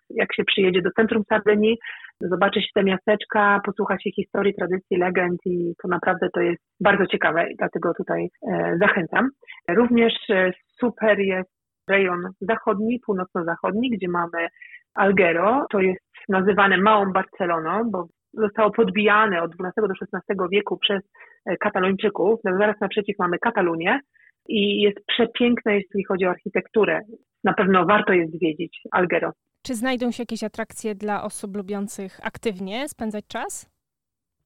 Jak 0.10 0.36
się 0.36 0.44
przyjedzie 0.44 0.82
do 0.82 0.92
centrum 0.92 1.24
Sardynii, 1.30 1.78
zobaczyć 2.22 2.72
te 2.74 2.84
miasteczka, 2.84 3.62
posłuchać 3.66 4.06
ich 4.06 4.16
historii, 4.16 4.54
tradycji, 4.54 4.98
legend 4.98 5.40
i 5.46 5.74
to 5.82 5.88
naprawdę 5.88 6.30
to 6.34 6.42
jest 6.42 6.62
bardzo 6.80 7.08
ciekawe 7.08 7.48
dlatego 7.60 7.94
tutaj 7.94 8.30
e, 8.52 8.78
zachęcam. 8.82 9.30
Również 9.70 10.14
e, 10.30 10.52
super 10.80 11.20
jest 11.20 11.61
rejon 11.92 12.22
zachodni, 12.42 13.00
północno-zachodni, 13.06 13.90
gdzie 13.90 14.08
mamy 14.10 14.48
Algero, 14.94 15.66
to 15.72 15.80
jest 15.80 16.02
nazywane 16.30 16.78
Małą 16.78 17.12
Barceloną, 17.12 17.92
bo 17.92 18.08
zostało 18.34 18.72
podbijane 18.72 19.42
od 19.42 19.52
XII 19.52 19.88
do 19.88 19.94
XVI 20.02 20.36
wieku 20.52 20.78
przez 20.78 21.02
e, 21.46 21.58
Katalończyków. 21.58 22.40
No, 22.44 22.58
zaraz 22.58 22.76
naprzeciw 22.82 23.16
mamy 23.20 23.40
Katalunię 23.40 24.00
i 24.48 24.82
jest 24.82 24.98
przepiękne, 25.08 25.76
jeśli 25.76 26.04
chodzi 26.04 26.26
o 26.26 26.30
architekturę. 26.30 27.02
Na 27.44 27.54
pewno 27.54 27.86
warto 27.86 28.14
jest 28.14 28.32
zwiedzić 28.38 28.82
Algero. 28.92 29.32
Czy 29.66 29.74
znajdą 29.76 30.12
się 30.12 30.24
jakieś 30.24 30.44
atrakcje 30.44 30.96
dla 30.96 31.24
osób 31.24 31.56
lubiących 31.56 32.20
aktywnie 32.24 32.88
spędzać 32.88 33.28
czas? 33.28 33.70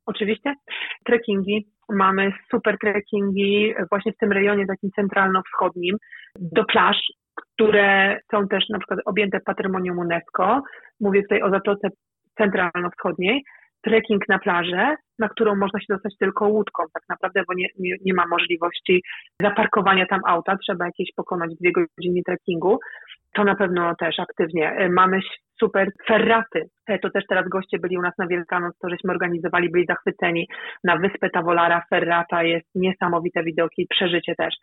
Oczywiście. 0.06 0.54
Trekkingi. 1.06 1.68
Mamy 1.90 2.32
super 2.52 2.78
trekkingi 2.82 3.74
właśnie 3.90 4.12
w 4.14 4.18
tym 4.18 4.32
rejonie 4.32 4.66
takim 4.68 4.90
centralno-wschodnim 4.96 5.98
do 6.40 6.66
plaż 6.66 6.98
które 7.36 8.20
są 8.32 8.48
też 8.48 8.70
na 8.70 8.80
przykład 8.80 9.00
objęte 9.06 9.40
patrimonium 9.40 10.00
UNESCO. 10.00 10.64
Mówię 11.00 11.22
tutaj 11.22 11.42
o 11.42 11.50
Zatoce 11.50 11.88
Centralno-Wschodniej. 12.38 13.44
Trekking 13.82 14.30
na 14.30 14.40
plażę, 14.40 14.96
na 15.20 15.30
którą 15.30 15.56
można 15.56 15.80
się 15.80 15.86
dostać 15.90 16.14
tylko 16.20 16.48
łódką 16.48 16.84
tak 16.94 17.04
naprawdę, 17.10 17.44
bo 17.48 17.54
nie, 17.54 17.68
nie, 17.80 17.96
nie 18.06 18.14
ma 18.14 18.28
możliwości 18.28 19.04
zaparkowania 19.42 20.06
tam 20.06 20.20
auta, 20.26 20.58
trzeba 20.58 20.86
jakieś 20.86 21.10
pokonać 21.16 21.52
dwie 21.62 21.72
godziny 21.72 22.22
trekkingu. 22.26 22.80
To 23.34 23.44
na 23.44 23.56
pewno 23.56 23.96
też 23.96 24.20
aktywnie. 24.20 24.90
Mamy 24.92 25.20
super 25.60 25.92
ferraty. 26.08 26.70
E, 26.88 27.00
to 27.00 27.10
też 27.10 27.24
teraz 27.30 27.50
goście 27.50 27.80
byli 27.80 27.98
u 27.98 28.02
nas 28.02 28.18
na 28.18 28.28
Wielkanoc, 28.28 28.78
to 28.80 28.90
żeśmy 28.90 29.12
organizowali, 29.12 29.72
byli 29.72 29.86
zachwyceni. 29.86 30.48
Na 30.84 30.98
wyspę 30.98 31.30
Tavolara 31.30 31.84
ferrata 31.90 32.44
jest 32.44 32.68
niesamowite 32.76 33.44
widoki, 33.44 33.88
przeżycie 33.90 34.36
też. 34.36 34.56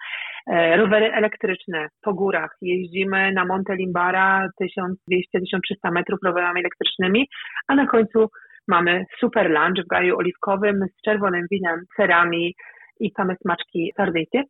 E, 0.46 0.76
rowery 0.76 1.12
elektryczne 1.12 1.88
po 2.02 2.14
górach. 2.14 2.57
Jeździmy 2.62 3.33
na 3.33 3.44
Monte 3.44 3.76
Limbara 3.76 4.48
1200-1300 4.62 5.92
metrów 5.92 6.20
rowerami 6.24 6.61
elektrycznymi, 6.61 7.28
a 7.68 7.74
na 7.74 7.87
końcu 7.87 8.28
mamy 8.68 9.05
super 9.18 9.50
lunch 9.50 9.85
w 9.85 9.88
gaju 9.88 10.18
oliwkowym 10.18 10.87
z 10.98 11.02
czerwonym 11.05 11.46
winem, 11.50 11.81
serami 11.96 12.55
i 13.00 13.11
same 13.16 13.37
smaczki 13.37 13.92
sardyjskie. 13.96 14.42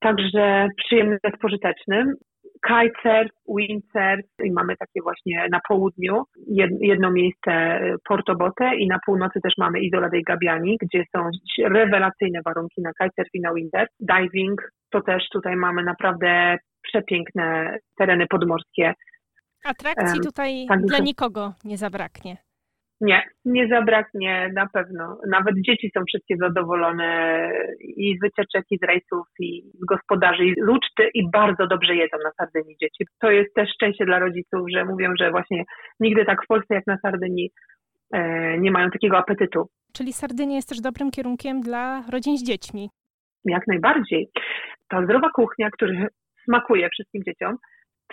Także 0.00 0.68
przyjemnym, 0.76 1.18
pożytecznym 1.40 2.14
kitesurf, 2.66 3.30
windsurf 3.56 4.26
i 4.44 4.52
mamy 4.52 4.76
takie 4.76 5.02
właśnie 5.02 5.46
na 5.50 5.60
południu 5.68 6.24
jedno 6.80 7.10
miejsce 7.10 7.80
Porto 8.08 8.34
Bote 8.34 8.76
i 8.76 8.88
na 8.88 8.98
północy 9.06 9.40
też 9.40 9.52
mamy 9.58 9.80
Isola 9.80 10.08
dei 10.08 10.22
Gabbiani, 10.22 10.78
gdzie 10.82 11.04
są 11.16 11.30
rewelacyjne 11.64 12.40
warunki 12.44 12.82
na 12.82 12.90
kitesurf 12.92 13.34
i 13.34 13.40
na 13.40 13.54
windsurf. 13.54 13.88
Diving 14.00 14.72
to 14.90 15.00
też 15.00 15.28
tutaj 15.32 15.56
mamy 15.56 15.82
naprawdę 15.82 16.58
przepiękne 16.82 17.76
tereny 17.98 18.26
podmorskie 18.26 18.94
Atrakcji 19.64 20.20
tutaj 20.20 20.66
tak, 20.68 20.80
dla 20.80 20.98
nikogo 20.98 21.52
nie 21.64 21.76
zabraknie. 21.76 22.36
Nie, 23.00 23.22
nie 23.44 23.68
zabraknie 23.68 24.50
na 24.54 24.66
pewno. 24.72 25.18
Nawet 25.28 25.54
dzieci 25.66 25.90
są 25.96 26.04
wszystkie 26.08 26.36
zadowolone 26.36 27.50
i 27.80 28.18
z 28.18 28.20
wycieczek, 28.20 28.64
i 28.70 28.78
z 28.78 28.82
rejsów, 28.82 29.26
i 29.40 29.62
z 29.74 29.84
gospodarzy, 29.84 30.44
i 30.44 30.54
z 30.54 30.68
uczty 30.68 31.10
i 31.14 31.30
bardzo 31.30 31.66
dobrze 31.66 31.94
jedzą 31.94 32.16
na 32.24 32.30
Sardynii 32.36 32.76
dzieci. 32.82 33.04
To 33.20 33.30
jest 33.30 33.54
też 33.54 33.70
szczęście 33.74 34.04
dla 34.04 34.18
rodziców, 34.18 34.60
że 34.74 34.84
mówią, 34.84 35.12
że 35.20 35.30
właśnie 35.30 35.64
nigdy 36.00 36.24
tak 36.24 36.44
w 36.44 36.46
Polsce 36.46 36.74
jak 36.74 36.86
na 36.86 36.98
Sardynii 37.02 37.50
e, 38.12 38.58
nie 38.58 38.70
mają 38.70 38.90
takiego 38.90 39.18
apetytu. 39.18 39.68
Czyli 39.92 40.12
Sardynia 40.12 40.56
jest 40.56 40.68
też 40.68 40.80
dobrym 40.80 41.10
kierunkiem 41.10 41.60
dla 41.60 42.02
rodzin 42.12 42.38
z 42.38 42.44
dziećmi. 42.44 42.88
Jak 43.44 43.66
najbardziej. 43.66 44.28
Ta 44.88 45.04
zdrowa 45.04 45.30
kuchnia, 45.30 45.70
która 45.70 46.06
smakuje 46.44 46.88
wszystkim 46.88 47.22
dzieciom, 47.22 47.56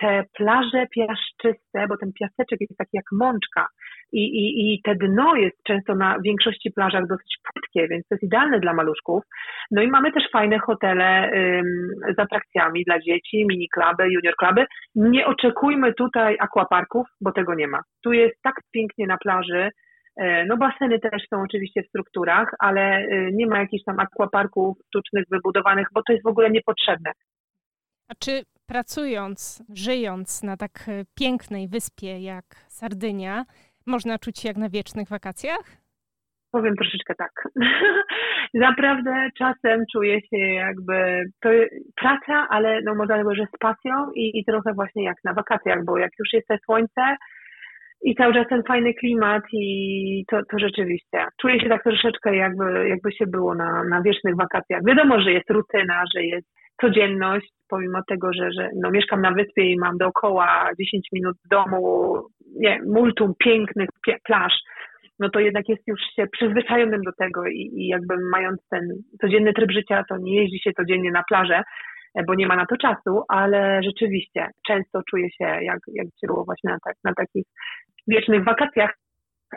te 0.01 0.23
plaże 0.33 0.87
piaszczyste, 0.95 1.87
bo 1.89 1.97
ten 1.97 2.11
piaseczek 2.19 2.61
jest 2.61 2.77
taki 2.77 2.97
jak 2.97 3.05
mączka 3.11 3.67
i, 4.11 4.19
i, 4.19 4.73
i 4.73 4.81
te 4.81 4.95
dno 4.95 5.35
jest 5.35 5.63
często 5.63 5.95
na 5.95 6.17
większości 6.23 6.71
plażach 6.71 7.07
dosyć 7.07 7.37
płytkie, 7.53 7.87
więc 7.87 8.07
to 8.07 8.15
jest 8.15 8.23
idealne 8.23 8.59
dla 8.59 8.73
maluszków. 8.73 9.23
No 9.71 9.81
i 9.81 9.87
mamy 9.87 10.11
też 10.11 10.23
fajne 10.31 10.59
hotele 10.59 11.31
ym, 11.31 11.89
z 12.15 12.19
atrakcjami 12.19 12.83
dla 12.83 12.99
dzieci, 12.99 13.45
mini 13.49 13.69
kluby, 13.69 14.11
junior 14.11 14.35
kluby. 14.35 14.65
Nie 14.95 15.25
oczekujmy 15.25 15.93
tutaj 15.93 16.37
aquaparków, 16.39 17.07
bo 17.21 17.31
tego 17.31 17.55
nie 17.55 17.67
ma. 17.67 17.79
Tu 18.03 18.13
jest 18.13 18.35
tak 18.43 18.55
pięknie 18.71 19.07
na 19.07 19.17
plaży, 19.17 19.69
e, 20.17 20.45
no 20.45 20.57
baseny 20.57 20.99
też 20.99 21.23
są 21.29 21.41
oczywiście 21.41 21.83
w 21.83 21.87
strukturach, 21.87 22.49
ale 22.59 23.01
y, 23.01 23.29
nie 23.33 23.47
ma 23.47 23.59
jakichś 23.59 23.83
tam 23.83 23.99
aquaparków 23.99 24.77
sztucznych 24.87 25.25
wybudowanych, 25.31 25.87
bo 25.93 26.01
to 26.03 26.13
jest 26.13 26.25
w 26.25 26.29
ogóle 26.29 26.49
niepotrzebne. 26.49 27.11
A 28.09 28.13
czy 28.19 28.43
pracując, 28.67 29.63
żyjąc 29.73 30.43
na 30.43 30.57
tak 30.57 30.71
e, 30.87 31.05
pięknej 31.15 31.67
wyspie 31.67 32.19
jak 32.19 32.45
Sardynia, 32.67 33.45
można 33.87 34.19
czuć 34.19 34.39
się 34.39 34.47
jak 34.47 34.57
na 34.57 34.69
wiecznych 34.69 35.09
wakacjach? 35.09 35.65
Powiem 36.51 36.75
troszeczkę 36.75 37.15
tak. 37.15 37.31
Naprawdę 38.67 39.29
czasem 39.37 39.83
czuję 39.91 40.21
się 40.21 40.37
jakby 40.37 41.25
to 41.41 41.49
praca, 41.95 42.47
ale 42.49 42.81
no 42.81 42.95
można 42.95 43.23
powiedzieć, 43.23 43.45
że 43.45 43.57
z 43.57 43.59
pasją 43.59 44.11
i, 44.15 44.39
i 44.39 44.45
trochę 44.45 44.73
właśnie 44.73 45.03
jak 45.03 45.17
na 45.23 45.33
wakacjach, 45.33 45.85
bo 45.85 45.97
jak 45.97 46.11
już 46.19 46.33
jest 46.33 46.47
te 46.47 46.57
słońce 46.65 47.15
i 48.01 48.15
cały 48.15 48.33
czas 48.33 48.47
ten 48.49 48.63
fajny 48.67 48.93
klimat 48.93 49.43
i 49.53 50.23
to, 50.31 50.37
to 50.51 50.59
rzeczywiście. 50.59 51.25
Czuję 51.41 51.59
się 51.59 51.69
tak 51.69 51.83
troszeczkę 51.83 52.35
jakby, 52.35 52.89
jakby 52.89 53.11
się 53.11 53.27
było 53.27 53.55
na, 53.55 53.83
na 53.83 54.01
wiecznych 54.01 54.35
wakacjach. 54.35 54.81
Wiadomo, 54.87 55.21
że 55.21 55.31
jest 55.31 55.49
rutyna, 55.49 56.03
że 56.15 56.23
jest 56.23 56.47
codzienność, 56.81 57.47
pomimo 57.69 57.99
tego, 58.07 58.33
że, 58.33 58.51
że 58.51 58.69
no, 58.81 58.91
mieszkam 58.91 59.21
na 59.21 59.31
wyspie 59.31 59.63
i 59.71 59.79
mam 59.79 59.97
dookoła 59.97 60.69
10 60.79 61.07
minut 61.13 61.37
domu, 61.51 62.15
nie, 62.59 62.79
multum 62.85 63.33
pięknych 63.39 63.89
plaż, 64.25 64.53
no 65.19 65.29
to 65.29 65.39
jednak 65.39 65.69
jest 65.69 65.87
już 65.87 65.99
się 66.15 66.27
przyzwyczajonym 66.31 67.01
do 67.01 67.11
tego 67.19 67.47
i, 67.47 67.71
i 67.75 67.87
jakby 67.87 68.15
mając 68.31 68.67
ten 68.69 68.81
codzienny 69.21 69.53
tryb 69.53 69.71
życia, 69.71 70.03
to 70.09 70.17
nie 70.17 70.41
jeździ 70.41 70.59
się 70.59 70.71
codziennie 70.77 71.11
na 71.11 71.23
plażę, 71.29 71.63
bo 72.27 72.35
nie 72.35 72.47
ma 72.47 72.55
na 72.55 72.65
to 72.65 72.77
czasu, 72.77 73.23
ale 73.27 73.83
rzeczywiście 73.83 74.47
często 74.67 75.01
czuję 75.09 75.31
się, 75.31 75.45
jak, 75.45 75.79
jak 75.93 76.07
było 76.23 76.45
właśnie 76.45 76.69
na, 76.69 76.77
tak, 76.85 76.95
na 77.03 77.13
takich 77.13 77.45
wiecznych 78.07 78.43
wakacjach, 78.43 78.93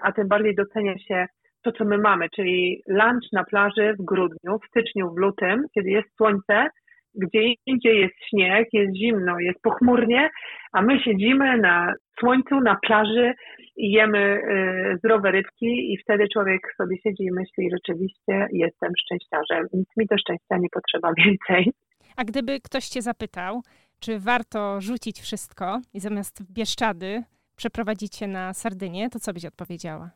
a 0.03 0.13
tym 0.13 0.29
bardziej 0.29 0.55
docenia 0.55 0.99
się 0.99 1.27
to, 1.63 1.73
co 1.73 1.85
my 1.85 1.99
mamy, 1.99 2.29
czyli 2.37 2.83
lunch 2.89 3.33
na 3.33 3.45
plaży 3.45 3.95
w 3.99 4.05
grudniu, 4.05 4.59
w 4.59 4.69
styczniu, 4.69 5.15
w 5.15 5.19
lutym, 5.19 5.65
kiedy 5.75 5.91
jest 5.91 6.17
słońce, 6.17 6.69
gdzie 7.15 7.55
indziej 7.67 8.01
jest 8.01 8.15
śnieg, 8.29 8.69
jest 8.73 8.97
zimno, 8.97 9.41
jest 9.41 9.63
pochmurnie, 9.63 10.31
a 10.73 10.83
my 10.83 11.01
siedzimy 11.01 11.59
na 11.59 11.95
słońcu, 12.21 12.61
na 12.61 12.77
plaży 12.87 13.35
i 13.77 13.91
jemy 13.91 14.19
y, 14.19 14.97
zdrowe 14.99 15.31
rybki 15.31 15.93
i 15.93 15.99
wtedy 15.99 16.29
człowiek 16.33 16.61
sobie 16.77 16.97
siedzi 17.03 17.23
i 17.23 17.33
myśli, 17.33 17.71
rzeczywiście 17.71 18.47
jestem 18.53 18.93
szczęściarzem, 19.01 19.67
nic 19.73 19.89
mi 19.97 20.09
to 20.09 20.19
szczęścia 20.19 20.57
nie 20.59 20.69
potrzeba 20.73 21.13
więcej. 21.25 21.73
A 22.19 22.25
gdyby 22.25 22.61
ktoś 22.61 22.85
cię 22.89 23.03
zapytał, 23.03 23.63
czy 24.01 24.19
warto 24.19 24.81
rzucić 24.81 25.21
wszystko 25.21 25.81
i 25.95 26.01
zamiast 26.01 26.53
Bieszczady 26.53 27.23
przeprowadzić 27.57 28.17
się 28.17 28.27
na 28.27 28.55
Sardynię, 28.55 29.11
to 29.11 29.19
co 29.19 29.33
byś 29.33 29.45
odpowiedziała? 29.45 30.11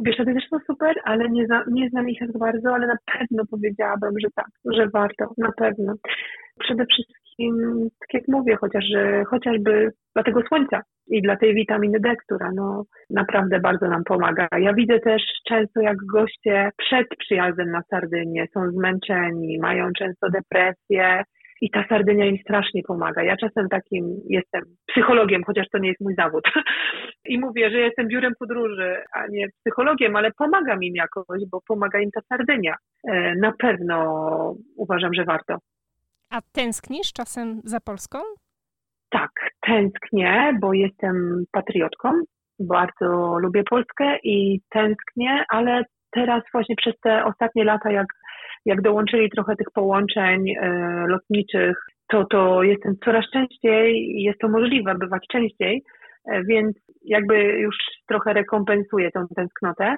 Bieszczady 0.00 0.34
też 0.34 0.44
są 0.50 0.56
super, 0.66 0.94
ale 1.04 1.28
nie, 1.28 1.46
zna, 1.46 1.64
nie 1.70 1.90
znam 1.90 2.08
ich 2.08 2.18
tak 2.18 2.38
bardzo, 2.38 2.74
ale 2.74 2.86
na 2.86 2.96
pewno 3.12 3.42
powiedziałabym, 3.50 4.14
że 4.24 4.28
tak, 4.34 4.50
że 4.64 4.88
warto, 4.88 5.24
na 5.38 5.52
pewno. 5.52 5.94
Przede 6.58 6.86
wszystkim, 6.86 7.25
tak 8.00 8.14
jak 8.14 8.22
mówię, 8.28 8.56
chociaż, 8.56 8.84
chociażby 9.30 9.90
dla 10.14 10.24
tego 10.24 10.42
słońca 10.48 10.82
i 11.08 11.22
dla 11.22 11.36
tej 11.36 11.54
witaminy 11.54 12.00
D, 12.00 12.14
która 12.16 12.50
no, 12.54 12.84
naprawdę 13.10 13.60
bardzo 13.60 13.88
nam 13.88 14.04
pomaga. 14.04 14.48
Ja 14.60 14.74
widzę 14.74 14.98
też 14.98 15.22
często, 15.48 15.80
jak 15.80 15.96
goście 15.96 16.70
przed 16.76 17.06
przyjazdem 17.18 17.70
na 17.70 17.82
Sardynię 17.90 18.46
są 18.54 18.70
zmęczeni, 18.70 19.58
mają 19.58 19.88
często 19.98 20.30
depresję, 20.30 21.24
i 21.60 21.70
ta 21.70 21.84
Sardynia 21.88 22.26
im 22.26 22.38
strasznie 22.38 22.82
pomaga. 22.82 23.22
Ja 23.22 23.36
czasem 23.36 23.68
takim 23.68 24.20
jestem 24.28 24.62
psychologiem, 24.86 25.44
chociaż 25.44 25.66
to 25.72 25.78
nie 25.78 25.88
jest 25.88 26.00
mój 26.00 26.14
zawód. 26.14 26.44
I 27.32 27.38
mówię, 27.38 27.70
że 27.70 27.78
jestem 27.78 28.08
biurem 28.08 28.32
podróży, 28.38 28.96
a 29.14 29.26
nie 29.26 29.46
psychologiem, 29.60 30.16
ale 30.16 30.30
pomagam 30.38 30.82
im 30.82 30.94
jakoś, 30.94 31.42
bo 31.50 31.60
pomaga 31.68 32.00
im 32.00 32.10
ta 32.10 32.20
Sardynia. 32.28 32.74
E, 33.08 33.34
na 33.34 33.52
pewno 33.58 34.54
uważam, 34.76 35.14
że 35.14 35.24
warto. 35.24 35.56
A 36.30 36.40
tęsknisz 36.52 37.12
czasem 37.12 37.60
za 37.64 37.80
Polską? 37.80 38.18
Tak, 39.10 39.30
tęsknię, 39.66 40.58
bo 40.60 40.72
jestem 40.72 41.44
patriotką. 41.52 42.12
Bardzo 42.58 43.38
lubię 43.38 43.62
Polskę 43.70 44.18
i 44.22 44.60
tęsknię, 44.70 45.44
ale 45.48 45.82
teraz 46.10 46.42
właśnie 46.52 46.76
przez 46.76 46.94
te 47.00 47.24
ostatnie 47.24 47.64
lata, 47.64 47.90
jak 47.92 48.06
jak 48.66 48.82
dołączyli 48.82 49.30
trochę 49.30 49.56
tych 49.56 49.70
połączeń 49.74 50.50
e, 50.50 50.68
lotniczych, 51.08 51.76
to, 52.08 52.24
to 52.24 52.62
jestem 52.62 52.94
coraz 53.04 53.24
częściej 53.32 54.12
jest 54.22 54.38
to 54.38 54.48
możliwe, 54.48 54.94
bywać 54.94 55.26
częściej, 55.32 55.82
e, 56.24 56.44
więc 56.44 56.76
jakby 57.04 57.34
już 57.42 57.76
trochę 58.08 58.32
rekompensuję 58.32 59.10
tą 59.10 59.26
tęsknotę. 59.36 59.96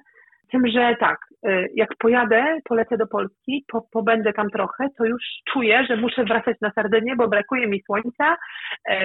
Tym, 0.53 0.63
że 0.67 0.97
tak, 1.01 1.19
e, 1.47 1.67
jak 1.75 1.89
pojadę, 1.99 2.59
polecę 2.65 2.97
do 2.97 3.07
Polski, 3.07 3.65
po, 3.73 3.89
pobędę 3.93 4.33
tam 4.33 4.51
trochę, 4.51 4.89
to 4.99 5.05
już 5.05 5.23
czuję, 5.53 5.87
że 5.89 5.97
muszę 5.97 6.25
wracać 6.25 6.57
na 6.61 6.71
Sardynię, 6.71 7.17
bo 7.17 7.29
brakuje 7.29 7.67
mi 7.67 7.83
słońca, 7.83 8.37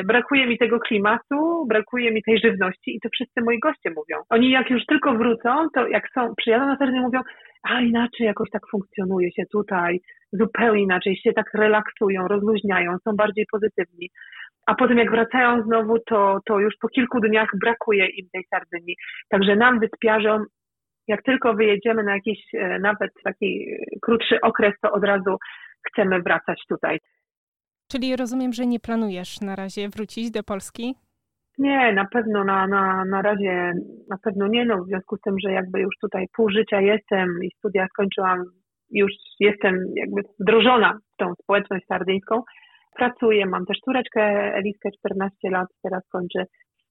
brakuje 0.05 0.47
mi 0.47 0.57
tego 0.57 0.79
klimatu, 0.79 1.65
brakuje 1.69 2.11
mi 2.11 2.23
tej 2.23 2.39
żywności 2.39 2.95
i 2.95 2.99
to 2.99 3.09
wszyscy 3.13 3.41
moi 3.41 3.59
goście 3.59 3.89
mówią. 3.89 4.23
Oni 4.29 4.51
jak 4.51 4.69
już 4.69 4.85
tylko 4.85 5.13
wrócą, 5.13 5.67
to 5.75 5.87
jak 5.87 6.03
są, 6.13 6.35
przyjadą 6.35 6.65
na 6.65 6.77
Sardynię, 6.77 7.01
mówią, 7.01 7.21
a 7.63 7.81
inaczej 7.81 8.27
jakoś 8.27 8.49
tak 8.49 8.61
funkcjonuje 8.71 9.31
się 9.31 9.43
tutaj, 9.51 9.99
zupełnie 10.31 10.83
inaczej 10.83 11.15
się 11.15 11.33
tak 11.33 11.53
relaksują, 11.53 12.27
rozluźniają, 12.27 12.97
są 13.03 13.15
bardziej 13.15 13.45
pozytywni. 13.51 14.09
A 14.67 14.75
potem 14.75 14.97
jak 14.97 15.11
wracają 15.11 15.63
znowu, 15.63 15.99
to, 15.99 16.39
to 16.45 16.59
już 16.59 16.73
po 16.81 16.87
kilku 16.87 17.19
dniach 17.19 17.49
brakuje 17.61 18.05
im 18.05 18.27
tej 18.33 18.43
Sardynii. 18.49 18.95
Także 19.29 19.55
nam, 19.55 19.79
wyspiarzom, 19.79 20.45
jak 21.07 21.23
tylko 21.23 21.53
wyjedziemy 21.53 22.03
na 22.03 22.13
jakiś 22.13 22.39
e, 22.53 22.79
nawet 22.79 23.11
taki 23.23 23.65
krótszy 24.01 24.41
okres, 24.41 24.73
to 24.81 24.91
od 24.91 25.03
razu 25.03 25.37
chcemy 25.87 26.21
wracać 26.21 26.63
tutaj. 26.69 26.99
Czyli 27.91 28.15
rozumiem, 28.15 28.53
że 28.53 28.65
nie 28.65 28.79
planujesz 28.79 29.41
na 29.41 29.55
razie 29.55 29.89
wrócić 29.89 30.31
do 30.31 30.43
Polski? 30.43 30.95
Nie, 31.57 31.93
na 31.93 32.05
pewno 32.05 32.43
na, 32.43 32.67
na, 32.67 33.05
na 33.05 33.21
razie 33.21 33.73
na 34.09 34.17
pewno 34.17 34.47
nie, 34.47 34.65
no 34.65 34.83
w 34.83 34.87
związku 34.87 35.17
z 35.17 35.21
tym, 35.21 35.35
że 35.43 35.51
jakby 35.51 35.79
już 35.79 35.95
tutaj 36.01 36.25
pół 36.35 36.49
życia 36.49 36.81
jestem 36.81 37.27
i 37.43 37.49
studia 37.57 37.87
skończyłam, 37.87 38.43
już 38.91 39.11
jestem 39.39 39.85
jakby 39.95 40.21
wdrożona 40.39 40.99
w 41.13 41.17
tą 41.17 41.33
społeczność 41.41 41.85
sardyńską. 41.85 42.41
Pracuję, 42.95 43.45
mam 43.45 43.65
też 43.65 43.77
córeczkę 43.85 44.21
Eliskę, 44.55 44.89
14 44.99 45.49
lat, 45.49 45.67
teraz 45.83 46.03
kończy, 46.11 46.45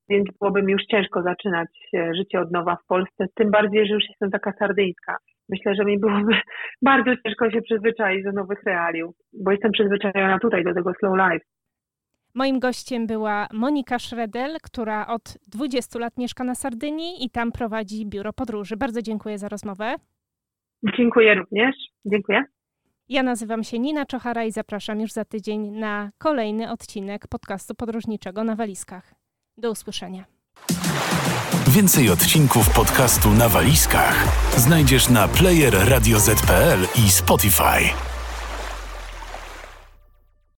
więc 0.08 0.28
byłoby 0.38 0.62
mi 0.62 0.72
już 0.72 0.82
ciężko 0.90 1.22
zaczynać 1.22 1.68
życie 2.16 2.40
od 2.40 2.50
nowa 2.50 2.76
w 2.76 2.86
Polsce, 2.86 3.26
tym 3.34 3.50
bardziej, 3.50 3.86
że 3.86 3.94
już 3.94 4.04
jestem 4.08 4.30
taka 4.30 4.52
sardyńska. 4.52 5.16
Myślę, 5.48 5.74
że 5.74 5.84
mi 5.84 5.98
byłoby 5.98 6.32
bardzo 6.82 7.10
ciężko 7.16 7.50
się 7.50 7.62
przyzwyczaić 7.62 8.24
do 8.24 8.32
nowych 8.32 8.62
realiów, 8.66 9.14
bo 9.32 9.52
jestem 9.52 9.72
przyzwyczajona 9.72 10.38
tutaj 10.38 10.64
do 10.64 10.74
tego 10.74 10.92
slow 10.98 11.14
life. 11.18 11.44
Moim 12.34 12.58
gościem 12.58 13.06
była 13.06 13.46
Monika 13.52 13.98
Szredel, 13.98 14.56
która 14.62 15.06
od 15.06 15.38
20 15.48 15.98
lat 15.98 16.18
mieszka 16.18 16.44
na 16.44 16.54
Sardynii 16.54 17.24
i 17.24 17.30
tam 17.30 17.52
prowadzi 17.52 18.06
biuro 18.06 18.32
podróży. 18.32 18.76
Bardzo 18.76 19.02
dziękuję 19.02 19.38
za 19.38 19.48
rozmowę. 19.48 19.94
Dziękuję 20.96 21.34
również. 21.34 21.74
Dziękuję. 22.04 22.44
Ja 23.08 23.22
nazywam 23.22 23.64
się 23.64 23.78
Nina 23.78 24.06
Czochara 24.06 24.44
i 24.44 24.50
zapraszam 24.50 25.00
już 25.00 25.12
za 25.12 25.24
tydzień 25.24 25.70
na 25.70 26.10
kolejny 26.18 26.70
odcinek 26.70 27.28
podcastu 27.28 27.74
podróżniczego 27.74 28.44
na 28.44 28.56
walizkach. 28.56 29.21
Do 29.56 29.70
usłyszenia. 29.70 30.24
Więcej 31.68 32.10
odcinków 32.10 32.70
podcastu 32.70 33.30
na 33.30 33.48
walizkach 33.48 34.28
znajdziesz 34.56 35.08
na 35.08 35.28
player 35.28 35.88
i 36.94 37.10
Spotify. 37.10 38.11